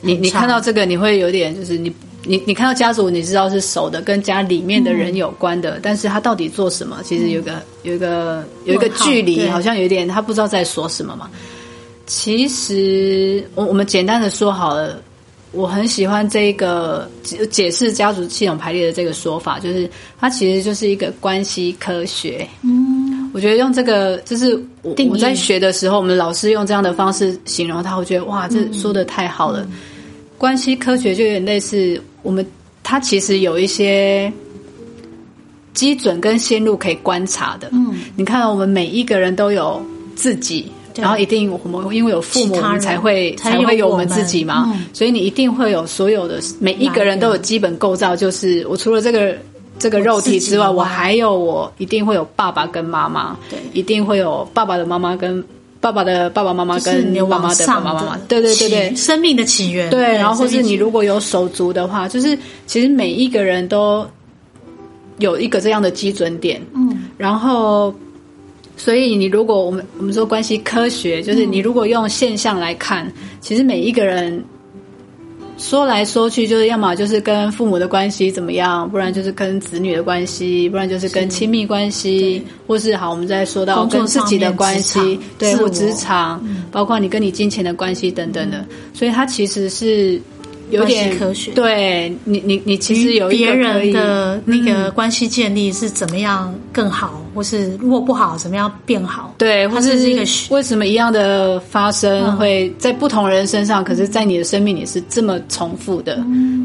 [0.00, 1.92] 你你看到这个，你会有点就是你
[2.24, 6.98] 你你看到家族，你知道是熟的，跟家里面的人有关的，但是它到底做什么？
[7.04, 11.28] 其实有个有一个有一个距离，好像有点他不知道在说什么嘛。
[12.06, 15.02] 其实我我们简单的说好了。
[15.56, 17.10] 我很喜欢这个
[17.50, 19.88] 解释家族系统排列的这个说法，就是
[20.20, 22.46] 它其实就是一个关系科学。
[22.62, 29.66] 嗯，我觉得用这个就是我我在学的时候，我们老师用这样的方式形容它，我觉得哇，这说的太好了。
[30.38, 32.46] 关系科学就有点类似我们，
[32.82, 34.30] 它其实有一些
[35.72, 37.70] 基准跟线路可以观察的。
[37.72, 39.82] 嗯，你看，我们每一个人都有
[40.14, 40.70] 自己。
[40.96, 49.36] 然后一定我们因为有父母才会才会有我们自己嘛，所以你一定会有所有的每一个人都有基本构造，就是我除了这个
[49.78, 55.44] 这个肉体之外，我还有我一定会有爸爸跟妈妈，对，一定会有爸爸的妈妈跟
[55.80, 64.06] 爸爸的爸爸妈妈跟妈妈的爸爸妈妈，对对对对，生命的起源，对，然后或是你如果有手足的话，就是其实每一个人都
[65.18, 67.94] 有一个这样的基准点，嗯，然后。
[68.76, 73.10] 所以，你如果我们我们说关系科学，就是你如果用现象来看，
[73.40, 74.44] 其实每一个人
[75.56, 88.62] 说来说去，就是要么就是跟父母的关系怎么样，不然就是跟子女的关系，不然就是跟亲密关系，或是好，我们再说到跟自己的关系，对，或职场，包括你跟你金钱的关系等等的。
[88.92, 90.20] 所以，它其实是。
[90.70, 99.34] 有点科学，对你，你你其实有别人的那个关系建立是怎么样更好，或是如果不好怎么样变好？
[99.38, 106.18] 对，或是一个为什么一样的发生会在不同人身上，可是在你的生命里是这么重复的？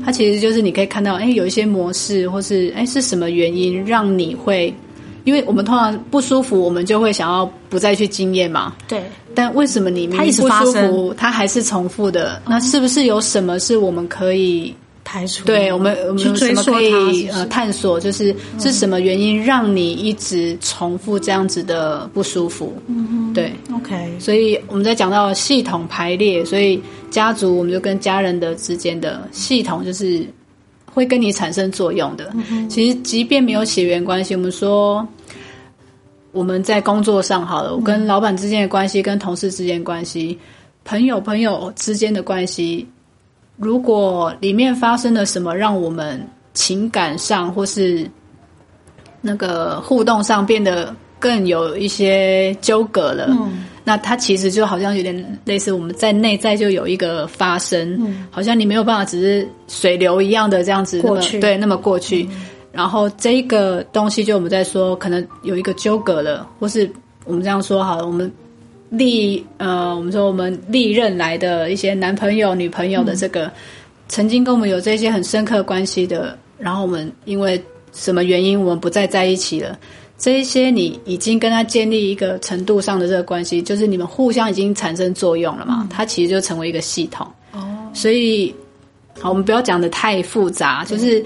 [0.04, 4.74] 它其实就是你可以看到，哎，有一些模式，或是哎是什么原因让你会？
[5.23, 8.73] 因为我们通常不舒服，我们就会想要不再去经验嘛。
[8.88, 9.03] 对。
[9.34, 12.41] 但为什么你一直不舒服，它还是重复的？
[12.45, 15.45] 那是不是有什么是我们可以排除。
[15.45, 22.73] 对我们我们什么可以呃探索，就是是什么原因让你一直重复这样子的不舒服？
[22.88, 23.53] 嗯对。
[23.73, 30.25] OK，所以我们在讲到系统排列，所以家族我们就跟家人的之间的系统就是
[30.93, 32.32] 会跟你产生作用的。
[32.69, 35.08] 其实即便没有血缘关系，我们说
[36.32, 40.38] 我们在工作上好了，我跟老板之间的关系，跟同事之间的关系，
[40.86, 42.88] 朋友朋友之间的关系，
[43.58, 48.10] 如果里面发生了什么让我们情感上或是
[49.21, 62.28] 那个互动上变得更有一些纠葛了，嗯那它其实就好像有点类似我们在内在就有一个发生，嗯好像你没有办法只是水流一样的这样子过去嗯对，那么过去。
[62.72, 66.89] 然后这一个东西，就我们在说，可能有一个纠葛了，或是
[67.26, 68.32] 我们这样说好了，我们
[68.89, 73.52] 历呃，我们说我们历任来的一些男朋友、女朋友的这个，
[74.08, 79.78] 曾经跟我们有这些很深刻关系的，然后我们因为什么原因，我们不再在一起了。
[80.21, 87.25] 这一些你已经跟他建立一个程度上的这个关系，就是你们互相已经产生作用了嘛，它其实就成为一个系统。
[87.53, 87.60] 哦，
[87.91, 88.53] 所以，
[89.19, 91.25] 好，我们不要讲的太复杂，就是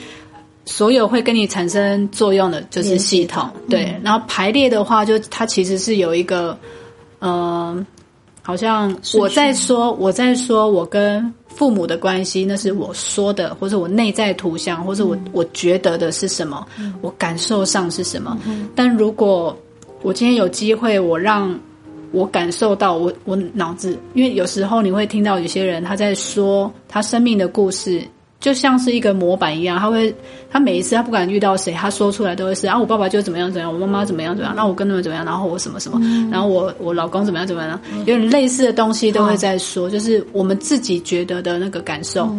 [0.63, 3.49] 所有会跟你产生作用的，就是系统。
[3.69, 6.58] 对，然后排列的话，就它其实是有一个，
[7.19, 7.86] 嗯、
[8.41, 16.68] 好像我在说，我在说我跟父母的关系，那是我说的，或者我内在图像，或者我、我觉得的是什么，
[17.02, 18.38] 我感受上是什么。
[18.76, 19.58] 但如果
[20.02, 21.58] 我今天有机会，我让
[22.12, 28.04] 我感受到我我脑子，因为有时候你会听到有些人他在说他生命的故事，
[28.39, 30.13] 就像是一个模板一样，他会
[30.52, 36.00] 他每一次他不管遇到谁，他说出来都会是啊，我爸爸就怎么样怎么样，我妈妈怎么样怎么样，那我跟他们怎么样，然后我什么什么，
[36.32, 42.30] 然后我我老公怎么样怎么样，有点类似的东西都会在说，就是我们自己觉得的那个感受。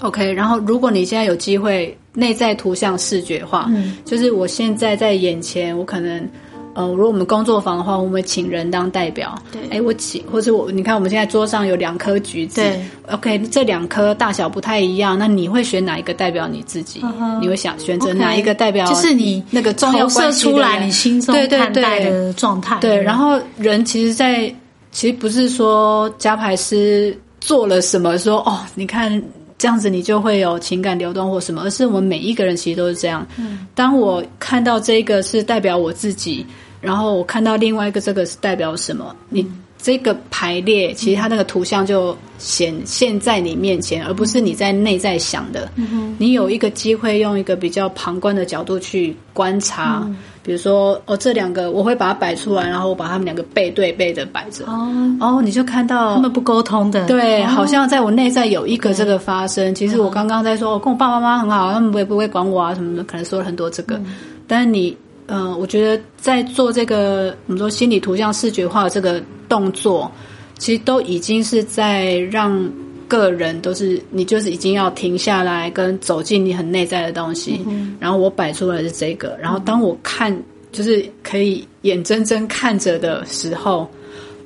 [0.00, 6.28] OK，然后如果你现在有机会内在图像视觉化，嗯就是我现在在眼前，我可能。
[6.74, 9.34] 呃，如果我们工作坊的话，我们会请人当代表。
[9.52, 12.60] 对哎，我请，或者我，你看我们现在桌上有两颗橘子。
[12.60, 17.00] 对，OK，这两颗大小不太一样，那你会选哪一个代表你自己？
[17.40, 18.86] 你会想选择哪一个代表？
[18.86, 22.78] 就是你那个重要投射关系出来你心中对对看待对的状态。
[22.80, 24.52] 对，然后人其实在，
[24.90, 29.22] 其实不是说加牌师做了什么说哦，你看
[29.56, 33.26] 这样子你就会有情感流动或什么，而是我们每一个人其实都是这样。
[33.38, 36.44] 嗯，当我看到这个是代表我自己，
[36.84, 39.46] 然后我看到另外一个这个是代表什么，你。
[39.76, 45.70] 这个排列，其实它那个图像就显现在你面前，而不是你在内在想的。
[46.16, 50.02] 你有一个机会用一个比较旁观的角度去观察，
[50.42, 54.88] 比如说哦，这两个我会把它摆出来，然后我把它们两个背对背的摆着，哦，
[55.20, 57.48] 哦，你就看到他们不沟通的，对，哦。
[57.48, 59.74] 好像在我内在有一个这个发生。
[59.74, 64.00] 其实我刚刚在说，我跟我爸爸妈妈很好，他们不会不会管我啊什么的，可能说了很多这个。
[64.46, 70.10] 但是你，呃，我觉得在做这个我们说心理图像视觉化的这个动作，
[70.58, 72.70] 其实都已经是在让
[73.08, 77.64] 个人都是你就是已经要停下来，跟走进你很内在的东西。
[77.98, 80.36] 然后我摆出来的是这个，然后当我看
[80.72, 83.88] 就是可以眼睁睁看着的时候，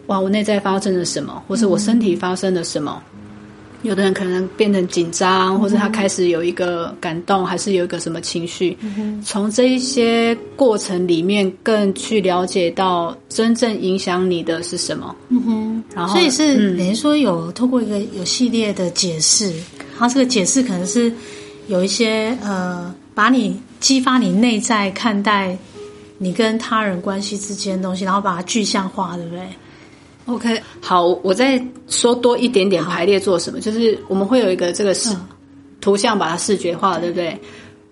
[0.06, 3.02] 哇，我内在发生了什么，或是我身体发生了什么？
[3.82, 8.76] 有的人可能变得紧张，或者他开始有一个感动，还是有一个什么情绪。
[9.24, 15.14] 从这一些过程里面，更去了解到真正影响你的是什么。
[15.28, 19.50] 嗯哼，然后所以是嗯等于说有透过一个有系列的解释，
[19.92, 21.12] 然后这个解释可能是
[21.68, 25.56] 有一些呃，把你激发你内在看待
[26.18, 29.42] 你跟他人关系之间的东西，然后把它具象化，对不对？
[30.28, 35.16] OK，好，我再说多一点点排列做什么，就是我们会有一个这个视、
[35.80, 37.36] 图像把它视觉化，对不对？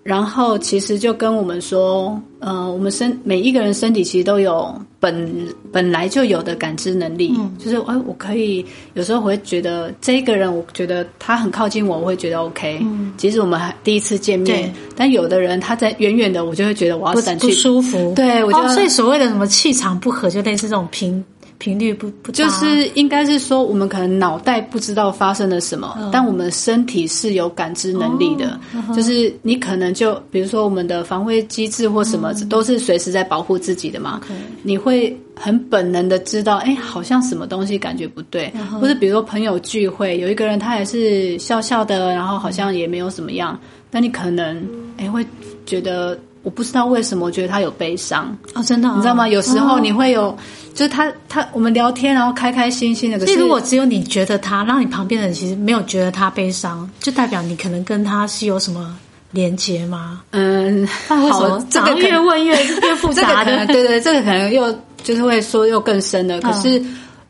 [0.03, 12.79] 然后其实就跟我们说，呃，我们身每一个人身体其实都有本本来就有的感知能力，就是哎，我可以有时候我会觉得这个人，我觉得他很靠近我，我会觉得 OK。
[12.81, 17.51] 嗯，即使我们还第一次见面对，但有的人他在远远的，我就会觉得我要不不闪去。
[17.51, 21.21] 舒服，对我就哦，所以所谓的什么气场不合，就类似这种频
[21.59, 28.59] 频率不不就是应该是说，我们可能脑袋不知道发生了什么，但我们身体是有感知能力的。
[28.95, 34.21] 就是你可能就比如说我们的防卫机制或什么，都是随时在保护自己的嘛。
[34.61, 44.63] 你会很本能的知道，哎，好像什么东西感觉不对，或者比如说朋友聚会，有一个人他也是笑笑的，然后好像也没有怎么样，那你可能
[44.97, 45.25] 哎会
[45.65, 46.17] 觉得。
[46.47, 49.27] 我不知道为什么，我觉得他有悲伤哦，真的，你知道吗？
[49.27, 50.33] 有时候你会有，
[50.73, 53.19] 就是他他我们聊天，然后开开心心的。
[53.19, 58.97] 所以如果只有你觉得他，让你旁边的人其实没有觉得他悲伤，就代表你可能跟他是有什么
[59.31, 60.21] 连接吗？
[60.31, 66.39] 嗯，好，这个越问越 越复杂的，对对，这个可能又就是会说又更深的。
[66.39, 66.81] 可是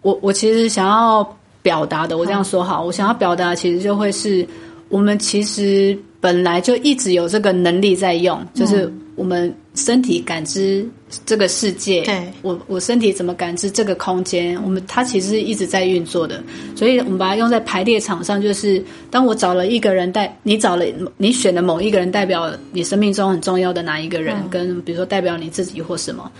[0.03, 1.27] 我我其实想要
[1.63, 4.47] 表达的，我这样说好，我想要表达其实就会是
[4.89, 8.91] 我们其实本来就一直有这个能力在用，就是。
[9.17, 10.87] 我们身体感知
[11.25, 12.31] 这个世界，对。
[12.43, 14.55] 我我身体怎么感知这个空间？
[14.63, 16.39] 我们它其实一直在运作的，
[16.75, 20.85] 所以我们把它用在排列场上，就是当我找了一个人代，你找了
[21.17, 26.31] 你选的某一个人代表你生命中很重要的哪一个人，跟比如说代表你自己或什么，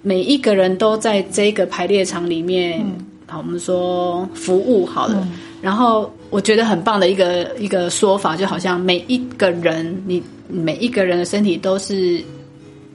[0.00, 2.82] 每一个人都在这个排列场里面，
[3.26, 5.28] 好，我们说服务好了，
[5.62, 10.22] 然后我觉得很棒的一个一个说法，就好像每一个人你。
[10.54, 12.22] 每一个人的身体都是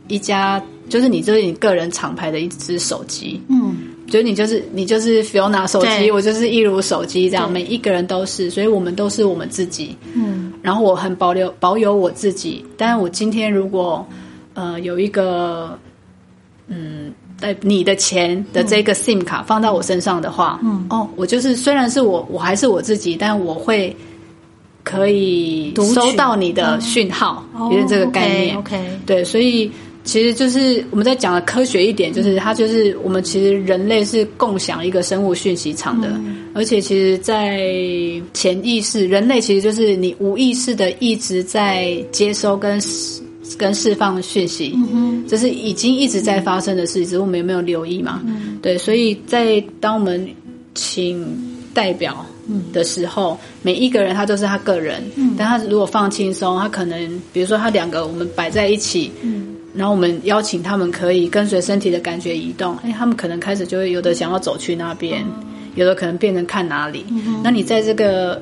[0.08, 3.76] 一家，就是你就是你个人厂牌的一只手机，嗯，
[4.06, 14.08] 就是你就是你就是 Fiona 手机，我就是一如手机这样，每一个人都是，所以我们都是我们自己，嗯，然后我很保留保有我自己，但是我今天如果
[14.54, 15.80] 呃有一个
[16.68, 23.96] 嗯，在你的钱的这个 SIM 卡放到我身上的话，嗯，哦，我就是虽然是我我还是我自己，但我会。
[24.90, 28.56] 可以收到你的讯号，有点这个概念。
[28.56, 29.70] OK，对，所以
[30.06, 36.18] 其实就是我们在讲的科学一点，就是它就是我们其实人类是共享一个生物讯息场的，
[36.54, 37.70] 而且其实，在
[38.34, 42.80] 潜意识，人类其实就是你无意识的一直在接收跟
[43.58, 44.78] 跟释放讯息，
[45.28, 48.22] 这是已经一直在发生的事，只是我们有没有留意嘛？
[48.62, 50.28] 对，所以在当我们
[50.74, 51.26] 请
[51.74, 52.26] 代表。
[52.72, 55.04] 的时候，每一个人他都是他个人，
[55.38, 59.12] 但他如果放轻松，他可能比如说他两个我们摆在一起，
[59.74, 65.26] 然后我们邀请他们可以跟随身体的感觉移动，哎，他们可能开始就会有的想要走去那边，
[65.76, 67.06] 有的可能变成看哪里。
[67.44, 68.42] 那你在这个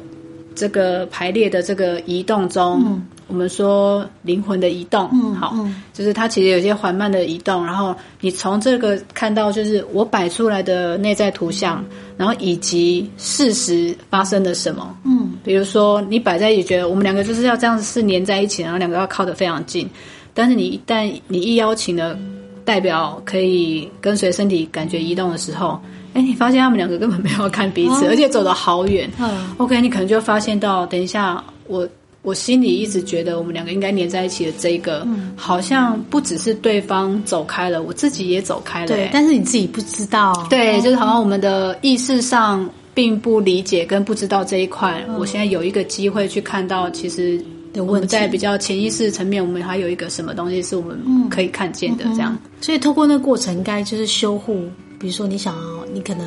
[0.54, 3.02] 这个排列的这个移动中。
[3.28, 5.56] 我们说灵魂的移动，好，
[5.94, 11.84] 就是它其实有些缓慢的移动，然后你从这个看到，就是我摆出来的内在图像，
[12.18, 19.90] 然后以及事实发生了什么，嗯，比如说你摆在一起，觉得我们两个就是要这样子是连在一起，然后两个要靠得非常近，
[20.34, 22.16] 但是你一旦你一邀请了
[22.64, 25.80] 代表可以跟随身体感觉移动的时候，
[26.14, 31.88] 哎，你发现他们两个根本没有看彼此，而且走得好远，嗯，OK，你可能就发现到，等一下我。
[32.26, 38.88] 我心里一直觉得我们两个应该黏在一起的这个，好像不只是对方走开了，我自己也走开了。
[38.88, 40.34] 对，但是你自己不知道。
[40.50, 45.06] 对，就是好像我们的意识上并不理解跟不知道这一块。
[45.20, 47.40] 我现在有一个机会去看到，其实
[47.76, 52.06] 我们在比较潜意识层面，我们还有一个什么东西是我们可以看见的。
[52.16, 54.68] 这样，所以透过那个过程，应该就是修护。
[54.98, 56.26] 比如说，你想要，你可能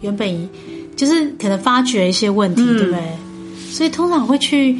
[0.00, 0.50] 原本
[0.96, 3.00] 就是可能发觉一些问题，对不对？
[3.70, 4.76] 所以通常会去。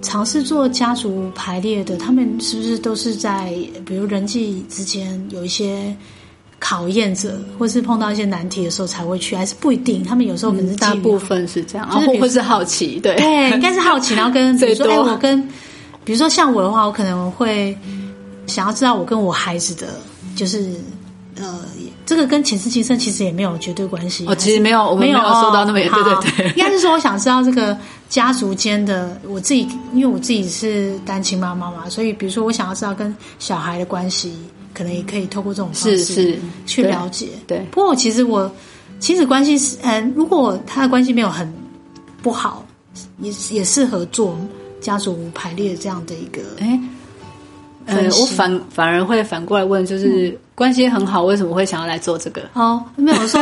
[0.00, 3.52] 尝试做家族排列的，他们是不是都是在
[3.84, 5.94] 比如人际之间有一些
[6.60, 10.02] 考验者，或是碰到一些难题的时候才会去，还是不一定？
[10.02, 15.40] 他们有时候可能是大部分是这样，就是会是好奇，对对，应该是好奇，然后跟 比如说，哎，我跟
[16.04, 17.76] 比如说像我的话，我可能会
[18.46, 19.86] 想要知道我跟我孩子的，
[20.36, 20.70] 就是
[21.36, 21.58] 呃。
[22.08, 24.24] 这个跟前世今生其实也没有绝对关系。
[24.26, 25.90] 哦，其实没有，我没有说到那么远。
[25.92, 27.76] 对对对， 应该是说我想知道这个
[28.08, 34.32] 家族间的，我自己因为我自己是单亲妈妈嘛，所以比如说我想要知道跟小孩的关系，
[34.72, 37.28] 可能也可以透过这种方式去了解。
[37.46, 38.50] 对，不过其实我
[38.98, 41.52] 亲子关系是，嗯，如果他的关系没有很
[42.22, 42.64] 不好，
[43.20, 44.34] 也也适合做
[44.80, 46.40] 家族排列这样的一个。
[46.58, 46.80] 哎，
[47.84, 50.34] 呃，我反反而会反过来问，就是。
[50.58, 52.42] 关系很好，为什么会想要来做这个？
[52.54, 53.40] 哦，没有说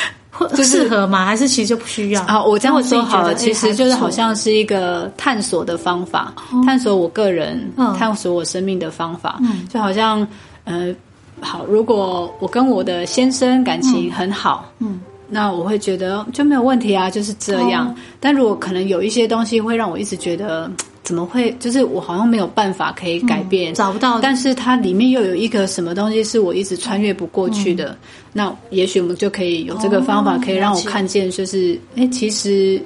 [0.64, 1.26] 适合吗？
[1.26, 2.22] 还是其实就不需要？
[2.24, 6.32] 好，我这样说好了，其实就是好像是一个探索的方法，
[6.64, 9.36] 探索我个人，探索我生命的方法。
[9.42, 10.26] 嗯，就好像，
[10.64, 10.94] 呃，
[11.40, 17.94] 好，如果我跟我的先生感情很好，嗯，那我会觉得就没有问题啊，就是这样。
[18.18, 20.70] 但如果可能有一些东西会让我一直觉得。
[21.04, 21.54] 怎么会？
[21.60, 24.18] 就是我好像没有办法可以改变，找不到。
[24.20, 27.96] 但是它里面又有一个什么东西是我一直穿越不过去的。
[28.32, 32.82] 那也许我们就可以有这个方法，可以让我看见，就是哎，其实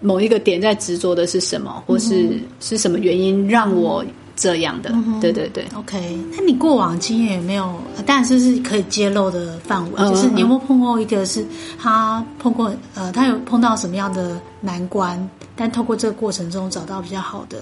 [0.00, 4.04] 某一个点在执着的是什么，或是是什么原因让我
[4.36, 4.94] 这样的？
[5.20, 5.66] 对对对。
[5.74, 7.74] OK，那你过往经验有没有？
[8.06, 11.44] 当然是是可以揭露的范围，就是你有没有碰过一个是
[11.76, 15.28] 他碰过呃，他有碰到什么样的难关？
[15.58, 17.58] 但透过这个过程中找到比较好的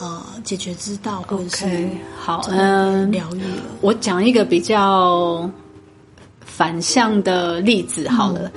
[0.00, 1.88] 呃解决之道，或者是
[2.18, 3.62] 好，嗯，疗愈了。
[3.80, 5.48] 我讲一个比较
[6.44, 8.50] 反向的例子好了。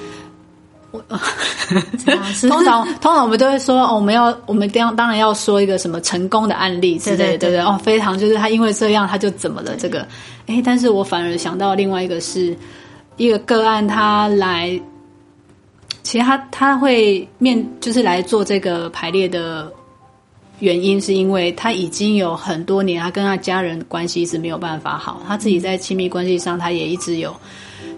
[2.04, 7.60] 这样是 通常通常我们都会说，哦，我们要我们当当然要说一个什么成功的案例之类对不对？
[7.60, 10.08] 哦，非常就是他因为这样他就怎么了这个，
[10.48, 12.58] 哎，但是我反而想到另外一个是
[13.18, 14.80] 一个个案，他来，
[16.08, 19.70] 其实他他会面就是来做这个排列的
[20.60, 27.36] 原因，是因为他已经有很多年，他跟他家人关系一直没有办法好，他自己在亲密关系上他也一直有，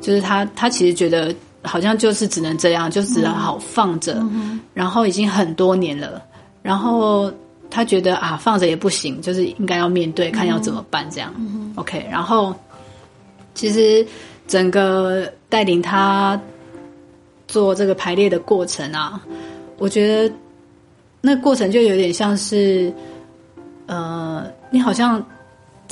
[0.02, 1.36] 就是他他其实觉得。
[1.62, 4.26] 好像就是只能这样，就只能好放着，
[4.74, 6.24] 然后已经很多年了，
[6.62, 7.30] 然后
[7.70, 11.30] 他觉得啊放着也不行，就是应该要面对，看要怎么办这样。
[11.76, 12.56] OK，然后
[13.54, 14.08] 其实
[14.48, 16.40] 整个带领他
[17.50, 19.22] 做这个排列的过程啊，
[19.78, 20.34] 我觉得
[21.20, 22.94] 那过程就有点像是，
[23.88, 25.22] 呃，你好像。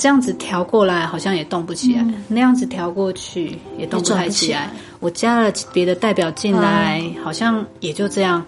[0.00, 4.70] 这样子调过来好像也动不起来，那样子调过去也动不太起来。
[5.00, 8.40] 我加了别的代表进来，好像也就这样。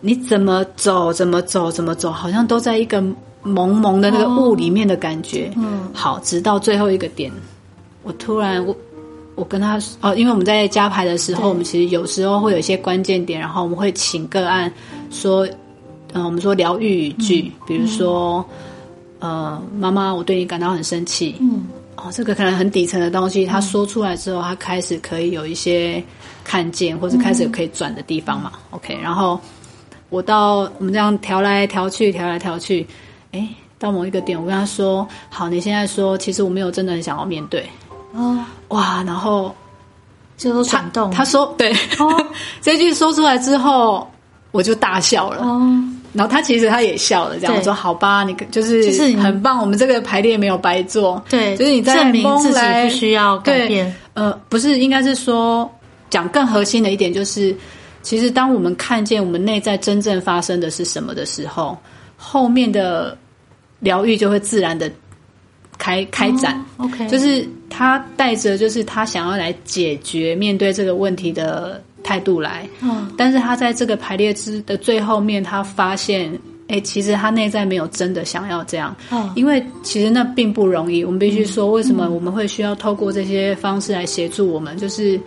[0.00, 3.02] 你怎么走，怎么走，怎么走，好像都在一个
[3.42, 5.50] 蒙蒙的那个雾里面的感觉。
[5.56, 7.32] 嗯，好，直到最后一个点，
[8.04, 8.72] 我突然我
[9.34, 14.72] 我跟他哦，因为我们在加牌的时候，我们其实有时候会有一些关键点，然后我们会请个案
[15.10, 15.48] 说，
[16.12, 18.44] 嗯，我们说疗愈语句，比如说。
[19.24, 21.36] 呃，妈妈，我对你感到很生气。
[21.38, 21.64] 嗯，
[21.94, 26.02] 哦，这个可能很底层的东西，他说出来之后，他开始可以有一些
[26.42, 28.50] 看见，或者开始可以转的地方嘛。
[28.70, 29.38] OK，然后
[30.10, 32.84] 我到我们这样调来调去，调来调去，
[33.30, 37.64] 哎，到某一个点，我跟他说：“好，你现在说，其实我没有真的很想要面对。”
[38.12, 38.38] 哦，
[38.68, 39.54] 哇，然后
[40.36, 41.10] 就都转动。
[41.10, 42.26] 他说：“对。”哦，
[42.60, 44.10] 这句说出来之后，
[44.50, 45.42] 我就大笑了。
[45.42, 45.82] 哦。
[46.12, 53.94] 然后他其实他也笑了，这样我说好吧，你就是就是很棒，我们这个排列没有白做，对，就是你在证明自己不需要改变。
[54.12, 55.66] 呃，不是，应该是说
[56.10, 57.56] 讲更核心的一点，就是
[58.02, 61.78] 其实当我们看见我们内在真正发生的是什么的时候，
[62.18, 63.16] 后面的
[63.78, 64.92] 疗愈就会自然的
[65.78, 66.62] 开开展。
[66.76, 67.48] OK，就是
[67.82, 71.82] 他带着就是他想要来解决面对这个问题的。
[72.04, 81.04] 态度来，嗯，但是他在这个排列之的最后面，他发现，哎，其实他内在没有真的想要这样，嗯，因为其实那并不容易。
[81.04, 84.76] 我们必须说，为什么我们会需要透过这些方式来协助我们？
[84.76, 85.18] 就是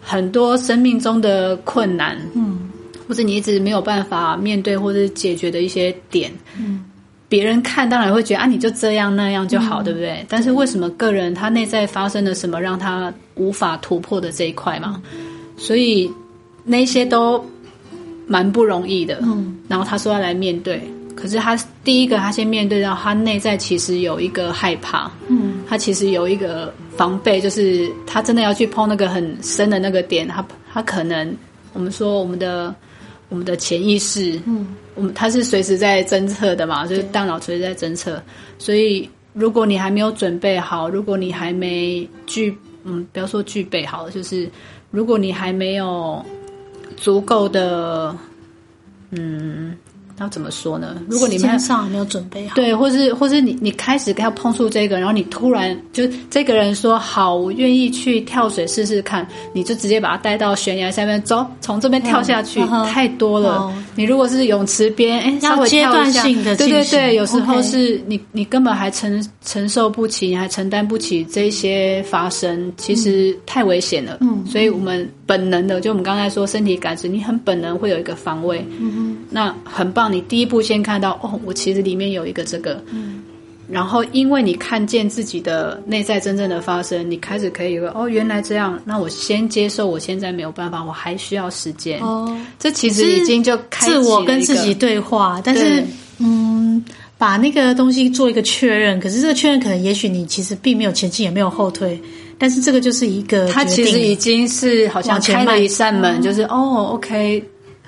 [0.00, 2.68] 很多生命中的困难，嗯，
[3.06, 6.84] 或者你一直没有办法面对或者解决的一些点，嗯，
[7.28, 10.24] 别人看当然会觉得啊，你就这样那样就好，对不对？
[10.28, 15.02] 但是为什么个人他内在发生了什么，让他无法突破的这一块嘛？
[15.56, 16.10] 所以
[16.64, 17.44] 那些都
[18.26, 19.18] 蛮不容易的。
[19.22, 20.82] 嗯，然后他说要来面对，
[21.14, 21.54] 可是他
[21.84, 25.10] 第一个他先面对到他内在其实有一个害怕。
[25.28, 31.36] 嗯，他其实有一个防备，就是他真的要去碰那个很深的那个点，他他可能
[31.74, 32.74] 我们说我们的
[33.28, 38.20] 我们的潜意识，嗯，我们他是随时在侦测的嘛，就是大脑随时在侦测。
[38.58, 44.50] 所以如果你还没有准备好，如果你还没具，嗯，不要说具备好，就是。
[44.90, 46.24] 如果你还没有
[46.96, 48.16] 足够的，
[49.10, 49.76] 嗯。
[50.20, 50.96] 要怎么说呢？
[51.08, 62.60] 如果你们上没有准备好，对，或是或是你你开始要碰触这个，然后你突然就这个人说好，我愿意去跳水试试看，你就直接把他带到悬崖下面，走，从这边跳下去，
[62.92, 63.72] 太多了。
[63.94, 74.18] 你如果是泳池边，哎，要阶段性的，对对对，有时候是你你根本还承承受不起，你还承担不起这些发生，其实太危险了。
[74.20, 78.64] 嗯，所以我们本能的，就我们刚才说身体感知，你很本能会有一个防卫。
[78.78, 80.12] 嗯哼，那很棒。
[80.12, 83.22] 你第一步先看到哦，我其实里面有一个这个，嗯，
[83.68, 92.34] 然后因为你看见自己的内在真正的发生，你开始可以有个哦，原来这样，那我先接受，我现在没有办法，我还需要时间哦。
[92.58, 95.84] 这其实已经就自我跟自己对话，但是
[96.18, 96.82] 嗯，
[97.18, 102.00] 把那个东西做一个确认，可是这个确认可能也许你其实并没有前进，也没有后退，
[102.38, 107.44] 但是这个就是一个，它其实已经是好像开了一扇门，就是哦，OK。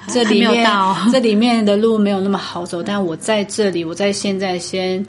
[0.09, 0.67] 这里面
[1.13, 5.05] 这里面的路没有那么好走，但我在这里，我在现在先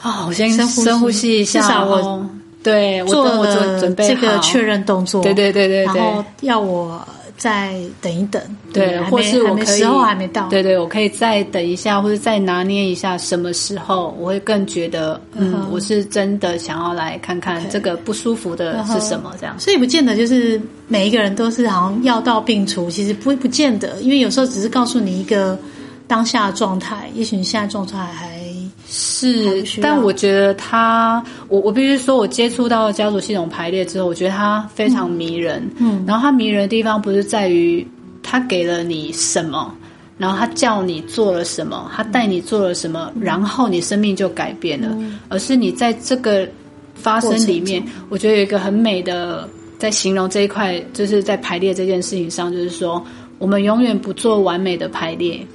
[0.00, 1.40] 啊，我先深呼吸。
[1.40, 2.26] 一下，至少我
[2.62, 3.46] 对我做我
[3.78, 7.00] 准备这个确认动作，对对对对，然后要我
[7.36, 25.58] 再等一等，对，或是我可以时候还没到，对对，我可以再等一下，或者再拿捏一下，什么时候我会更觉得，嗯，我是真的想要来看看这个不舒服的是什么，这样，所以不见得就是每一个人都是好像药到病除，其实不不见得，因为有时候只是告诉你一个
[26.06, 28.40] 当下的状态，也许你现在状态还
[28.88, 35.68] 是，但我觉得他，我我必须说，我接触到家族系统排列之后，我觉得它非常迷人。
[35.78, 37.86] 嗯，然后它迷人的地方不是在于
[38.22, 39.74] 他给了你什么，
[40.18, 44.96] 然后他叫你做了什么，他带你做了什么，然后你生命就改变了，
[45.28, 46.48] 而是你在这个
[46.94, 53.04] 发生里面，我觉得有一个很美的在形容这一块，就是在排列这件事情上，就是说，
[53.38, 55.46] 我们永远不做完美的排列。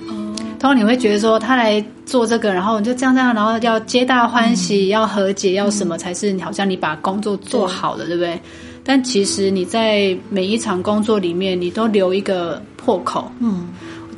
[0.62, 8.40] 通常你会觉得说他来做这个，然后你就这样这样，然后要皆大欢喜，要和解，要什么才是好像你把工作做好了，对不对？
[8.84, 13.70] 但其实你在每一场工作里面，你都留一个破口，嗯，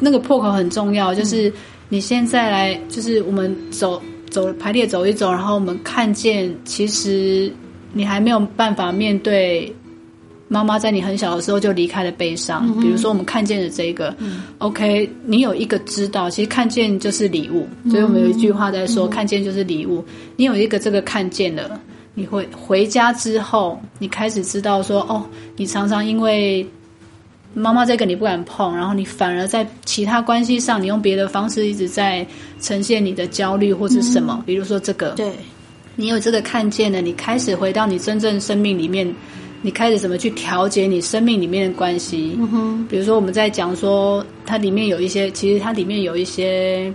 [0.01, 1.49] 那个破口很重要，就是
[1.87, 7.49] 你现在来，就是我们走走排列走一走，然后我们看见，其实
[7.93, 9.73] 你还没有办法面对。
[10.53, 14.15] 妈妈在你很小的时候就离开了悲伤，比如说我们看见的这个
[14.59, 20.05] ，OK，你有一个知道，其实看见就是礼物，所以我们有一句话在说，看见就是礼物。
[20.35, 21.81] 你有一个这个看见了，
[22.13, 25.25] 你会回家之后，你开始知道说，哦，
[25.55, 26.63] 你常常因为
[27.55, 32.23] 妈妈这个你不敢碰，然后你反而在其他关系上，你用别的方式一直在
[32.61, 35.33] 呈现你的焦虑或者什么，比如说这个，对，
[35.95, 39.11] 你有这个看见了，你开始回到你真正生命里面。
[39.65, 42.35] 你开始怎么去调节你生命里面的关系？
[42.37, 46.93] 嗯哼，比如说我们在讲说，它里面有一些，其实它里面有一些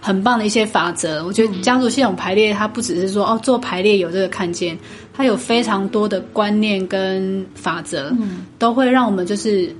[0.00, 1.26] 很棒的一些法则。
[1.26, 4.78] 我觉得家族系统排列，它不只是说哦做排列有这个看见，
[5.12, 8.16] 它有非常多的观念跟法则，
[8.60, 9.74] 都会让我们就是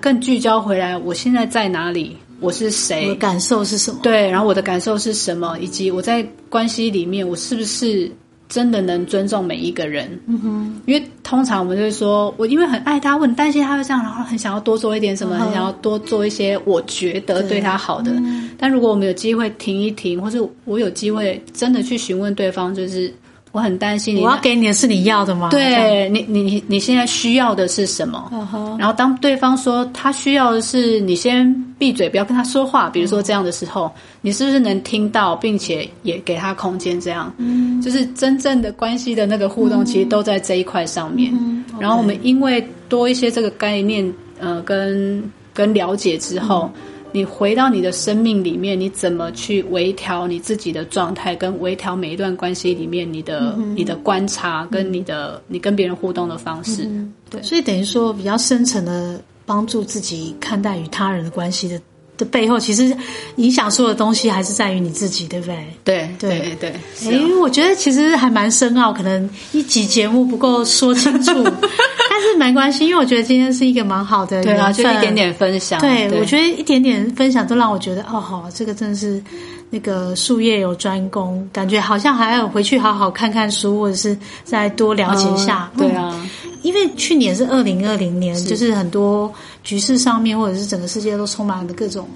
[0.00, 0.98] 更聚焦回来。
[0.98, 2.16] 我现在在哪里？
[2.40, 3.04] 我是谁？
[3.04, 4.00] 我的感受是什么？
[4.02, 5.56] 对，然后我的感受是什么？
[5.60, 8.10] 以及我在关系里面，我是不是？
[8.50, 18.12] 真的能尊重每一个人，嗯哼，因为通常我们就会说，我因为很爱他，我很担心他会这样，然后很想要多做一点什么，很想要多做一些我觉得对他好的。
[18.58, 23.10] 但如果我们有机会停一停，或是我有机会真的去询问对方，就是。
[23.52, 25.48] 我很担心，我要给你的是你要的吗？
[25.50, 28.30] 对你，你你你现在需要的是什么？
[28.78, 32.88] 然后当对方说他需要的是你先闭嘴，不要跟他说话。
[32.88, 33.90] 比如说这样的时候，
[34.20, 37.00] 你是不是能听到，并且也给他空间？
[37.00, 41.32] 这样，嗯，就是真正的关系的那个互动，其实都在这一块上面。
[41.80, 45.22] 然后我们因为多一些这个概念，呃，跟
[45.52, 46.70] 跟了解之后。
[47.12, 56.88] 你回到你的生命里面，你怎么去微调你自己的状态，跟微调每一段关系里面你的你的观察，跟你的你跟别人互动的方式，
[57.28, 61.80] 对，所以等于说比较深层的帮助自己看待与他人的关系的。
[62.20, 62.94] 的背后，其实
[63.36, 65.56] 影响所有的东西还是在于你自己，对不对？
[65.82, 66.70] 对对对。
[67.10, 75.80] 哎，我觉得其实还蛮深奥，可能一集节目不够说清楚， 但是没关系，因为我觉得今天是一个蛮好的，对啊，就一点点分享。
[75.80, 79.22] 对，我觉得一点点分享都让我觉得，哦，好，这个真的是
[79.70, 85.70] 那个术业有专攻，感觉好像还要回去好好看看书，或者是再多了解一下。
[85.78, 86.28] 对啊，
[86.62, 89.32] 因为去年是二零二零年，就是很多。
[89.62, 92.08] 局势上面，或者是整个世界都充满了各种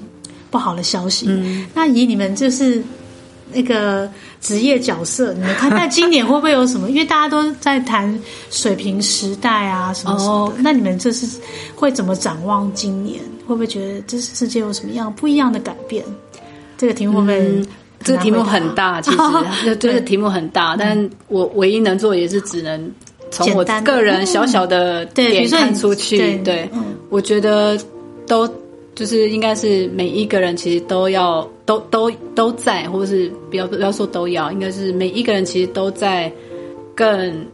[0.50, 1.26] 不好的消息。
[1.28, 2.82] 嗯，那以你们就是
[3.52, 6.88] 那个职业角色，你们看，那今年会不会有什么？
[6.88, 8.18] 因为大家都在谈
[8.50, 10.54] 水平时代啊，什么什么的。
[10.60, 11.38] 那你们这是
[11.76, 13.20] 会怎么展望今年？
[13.46, 16.02] 会不会觉得这世界有什么样不一样的改变？
[16.84, 17.62] 这个题目会不会？
[18.04, 22.92] 这个题目很大，其实这个题目很大，但我唯一能做也是只能。
[23.30, 26.70] 从我个人小小的点看出去，对，
[27.08, 27.76] 我觉得
[28.28, 28.48] 都
[28.94, 36.30] 就是应该是每一个人其实都要都都都在，或者是不要不要说都要，应该是每一个人其实都在
[36.94, 37.44] 更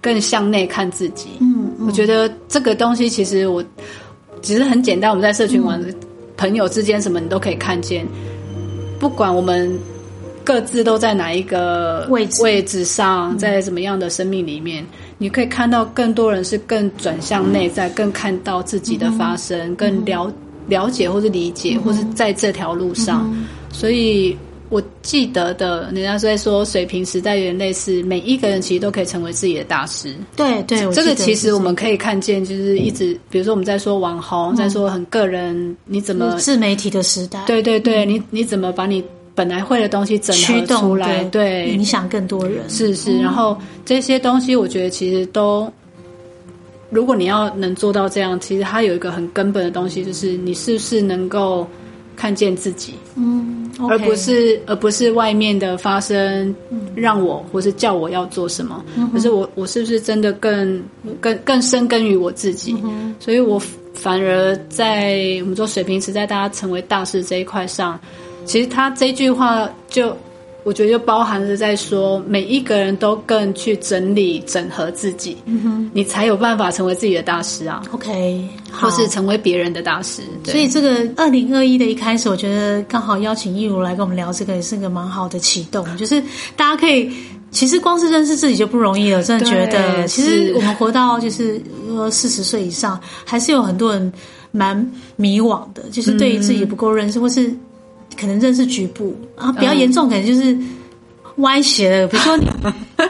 [0.00, 1.30] 更向内看自己。
[1.40, 3.64] 嗯，我觉得这个东西其实我
[4.42, 5.82] 其实很简单，我们在社群玩
[6.38, 8.06] 朋友之间什么你都可以看见，
[8.98, 9.78] 不管我们。
[10.44, 12.42] 各自都在哪一个位置。
[12.42, 14.82] 位置上，在什么样的生命里面，
[15.18, 20.32] 你可以看到更多人是更转向内在，更看到自己的发生，更了
[20.66, 23.30] 了解或是理解，或是在这条路上。
[23.70, 24.34] 所以
[24.68, 30.14] 我记得的，人家在说水平时代有点类似，每一个人其实都可以成为自己的大师。
[30.36, 37.44] 对对，这个其实我们可以看见，就是一直，比如说我们在说网红，在说很个人，你怎么自媒体的时代？
[37.46, 39.04] 对对对，你你怎么把你。
[39.34, 42.68] 本来会的东西整合出来，对，影响更多人。
[42.68, 45.72] 是是，然后这些东西，我觉得其实都，
[46.90, 51.64] 如果你要能做到这样，其实它有一个很根本的东西，就是你是不是能够
[52.18, 56.52] 看见自己，嗯，而不是而不是外面的发生
[56.96, 60.82] 让我或是叫我要做什么，可是我我是不是真的更
[61.20, 62.76] 更更深根于我自己？
[63.20, 63.56] 所以我
[63.94, 67.98] 反而在我们说水平时代，大家成为大师这一块上。
[68.44, 70.16] 其实他这句话就
[70.68, 77.82] 我觉得就包含着在说，每一个人都更去整理、整合自己，嗯哼，你才有办法成为自己的大师啊。
[77.90, 80.20] OK，或是成为别人的大师。
[80.44, 85.86] 对所以这个二零二一的一开始，我觉得刚好邀请易如来跟我们聊这个，也是个蛮好的启动。
[85.96, 86.22] 就是
[86.54, 87.10] 大家可以，
[87.50, 91.58] 其实光是认识自己就不容易了，真的觉得，其实我们活到就是
[91.88, 94.12] 呃四十岁以上，还是有很多人
[94.50, 97.50] 蛮迷惘的，就是对于自己不够认识，或是
[98.18, 100.56] 可能认识局部啊，比较严重，可能就是
[101.36, 102.46] 歪斜了，比如说你。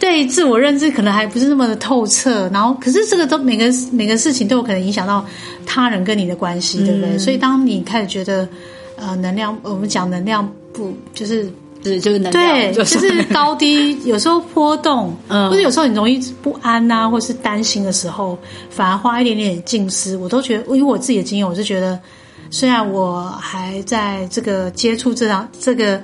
[0.00, 5.22] 对自我认知可能还不是那么的透彻，然后可是这个都每个每个事情都有可能影响到
[5.66, 7.18] 他人跟你的关系，对不对？
[7.18, 8.48] 所以当你开始觉得
[8.96, 11.52] 呃能量，我们讲能量不就是
[11.84, 18.38] 是就是能量，对，就就是高低 有时候波动，嗯或者有时候你容易不安呐、或是担心的时候，
[18.70, 22.00] 反而花一点点静思，我都觉得，因为我自己的经验，我是觉得，
[22.50, 26.02] 虽然我还在这个接触这样这个。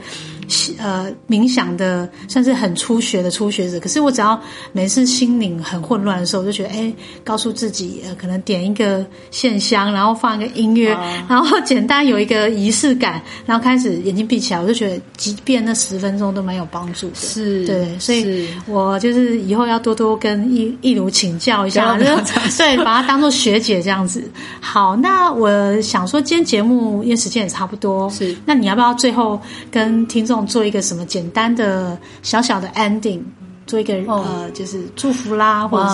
[0.79, 4.41] 呃，冥想的算是很初学的初学者，可是我只要
[4.73, 6.93] 每次心灵很混乱的时候，我就觉得，哎，
[7.25, 10.97] 告诉自己，呃，可能点一个线香，然后放一个音乐，
[11.29, 17.15] 然后简单有一个仪式感，然后开始眼睛闭起来，我就觉得，即便那十分钟都蛮有帮助的。
[17.17, 22.05] 是对，所以是我就是以后要多多跟易易如请教一下，就
[22.57, 24.23] 对，把她当做学姐这样子。
[24.61, 29.41] 好，那我想说，今天节目因为时间也差不多，是那你要不要最后
[29.71, 33.21] 跟听众做一个什么简单的小小的 ending，
[33.67, 34.25] 做一个、哦。
[34.27, 35.85] 呃，就是祝福啦，或者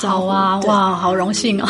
[0.00, 1.68] 是好啊，哇，好荣幸哦，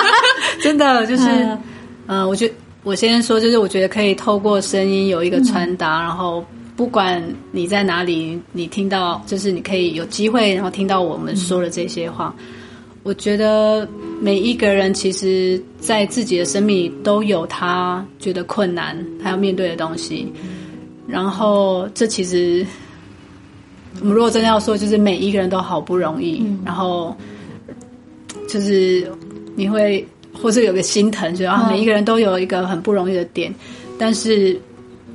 [0.62, 1.58] 真的就是，嗯。
[2.06, 6.44] 嗯、我觉得我先说，就是我觉得可以透过声音有一个传达，然后
[6.74, 12.34] 不管你在哪里，你听到，就是你可以有机会，然后听到我们说的这些话。
[13.04, 13.88] 我觉得
[14.20, 20.32] 每一个人其实，在自己的生命里都有他觉得困难，他要面对的东西。
[21.06, 22.64] 然后，这其实
[24.00, 27.14] 我们如果真的要说，就是每一个人都好不容易，然后
[28.48, 29.10] 就是
[29.54, 31.72] 你会或是有个心疼，觉得啊，嗯。
[31.72, 33.54] 每一个人都有一个很不容易的点，
[33.98, 34.58] 但是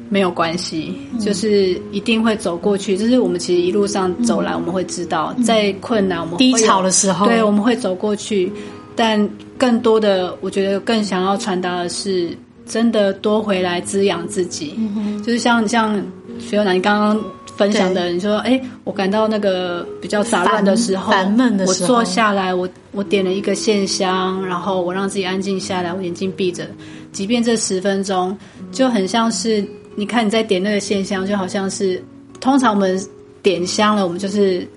[0.10, 2.98] 没有关系，就是一定会走过去。
[2.98, 8.52] 就是我们其实一路上走来，我们会知道，在困难我们低潮的时候，对，我们会走过去，
[8.96, 9.28] 但
[9.58, 12.30] 更多的，我觉得更想要传达的是，
[12.68, 14.76] 真的多回来滋养自己。
[14.78, 16.02] 嗯就是像像
[16.40, 17.24] 学友男，你刚刚
[17.56, 21.96] 分享的，你说，哎，我感到那个比较杂乱的时候，烦烦闷的时候。
[21.96, 26.68] 我坐下来，我我点了一个线香，然后我让自己安静下来，我眼睛闭着，
[27.12, 28.38] 即便这十分钟，
[28.72, 29.66] 就很像是，
[29.96, 32.02] 你看你在点那个线香，就好像是，
[32.40, 33.04] 通常我们
[33.42, 34.68] 点香了，我们就是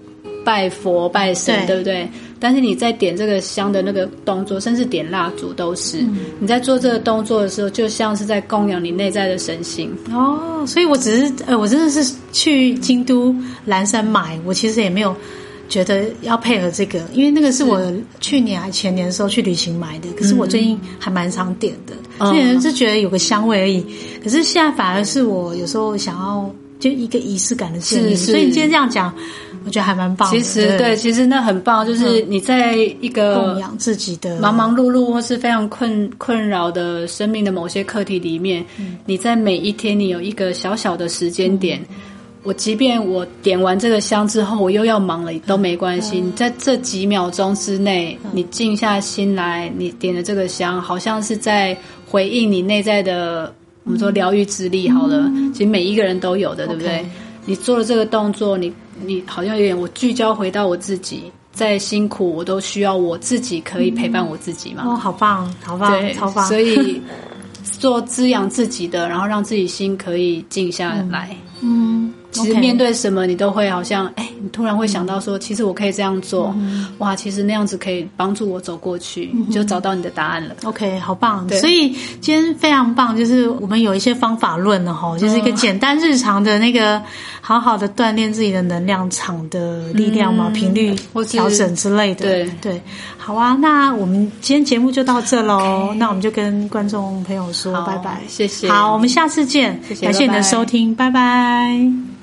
[0.45, 1.67] 拜佛拜神，对。
[1.67, 2.09] 对不对？
[2.43, 5.99] 但是你在点这个香的那个动作，甚至点蜡烛都是，
[6.39, 9.95] 你在做这个动作的时候，就像是在供养你内在的神性。
[10.11, 13.35] 哦，所以我只是呃，我真的是去京都
[13.67, 15.15] 蓝山买，我其实也没有
[15.69, 17.79] 觉得要配合这个，因为那个是我
[18.21, 23.85] 去年还前年的时候去旅行买的，可是我最近还蛮常点的，嗯之前是觉得有个香味而已，
[24.25, 28.33] 可是现在反而是我有时候想要就一个仪式感的建立，是是。
[28.33, 29.15] 所以你今天这样讲，
[29.65, 30.39] 我觉得还蛮棒的。
[30.39, 38.65] 其实对，其实那很棒，就是你在一个供养自己的忙忙碌碌或是非常困困扰的生命的某些课题里面，
[39.07, 41.81] 你在每一天你有一个小小的时间点。
[42.43, 46.19] 我即便我点完这个香之后，我又要忙了都没关系。
[46.19, 53.55] 你在这几秒钟之内，你静下心来，你点的这个香，好像是在回应你内在的
[53.85, 54.89] 我们说疗愈之力。
[54.89, 57.05] 好了，其实每一个人都有的，对不对？
[57.51, 58.73] 你做了这个动作，你
[59.05, 64.85] 你好像有点我聚焦回到我自己，再辛苦我都需要我自己可以陪伴我自己嘛。
[64.87, 67.03] 哦，好棒，好棒，对，超棒，所以
[67.77, 71.37] 做滋养自己的，然后让自己心可以静下来。
[71.61, 76.87] 嗯，其实面对什么，你都会好像，哎，你突然会想到说，其实我可以这样做，嗯。
[76.99, 80.55] 哇，其实那样子可以帮助我走过去，你就找到你的答案了。
[80.65, 81.47] OK，好棒！
[81.47, 81.59] 对。
[81.59, 87.03] 所以今天非常棒，就是我们有一些方法论了哈，就是一个简单日常的那个，
[87.41, 92.25] 好好的锻炼自己的能量场的力量嘛，频率或是调整之类的。
[92.25, 92.51] 对。
[92.61, 92.83] 对，
[93.31, 95.95] 好啊，那我们今天节目就到这喽。
[95.95, 98.69] 那我们就跟观众朋友说拜拜，谢谢。
[98.69, 102.21] 好，我们下次见，谢谢感谢你的拜拜收听，拜拜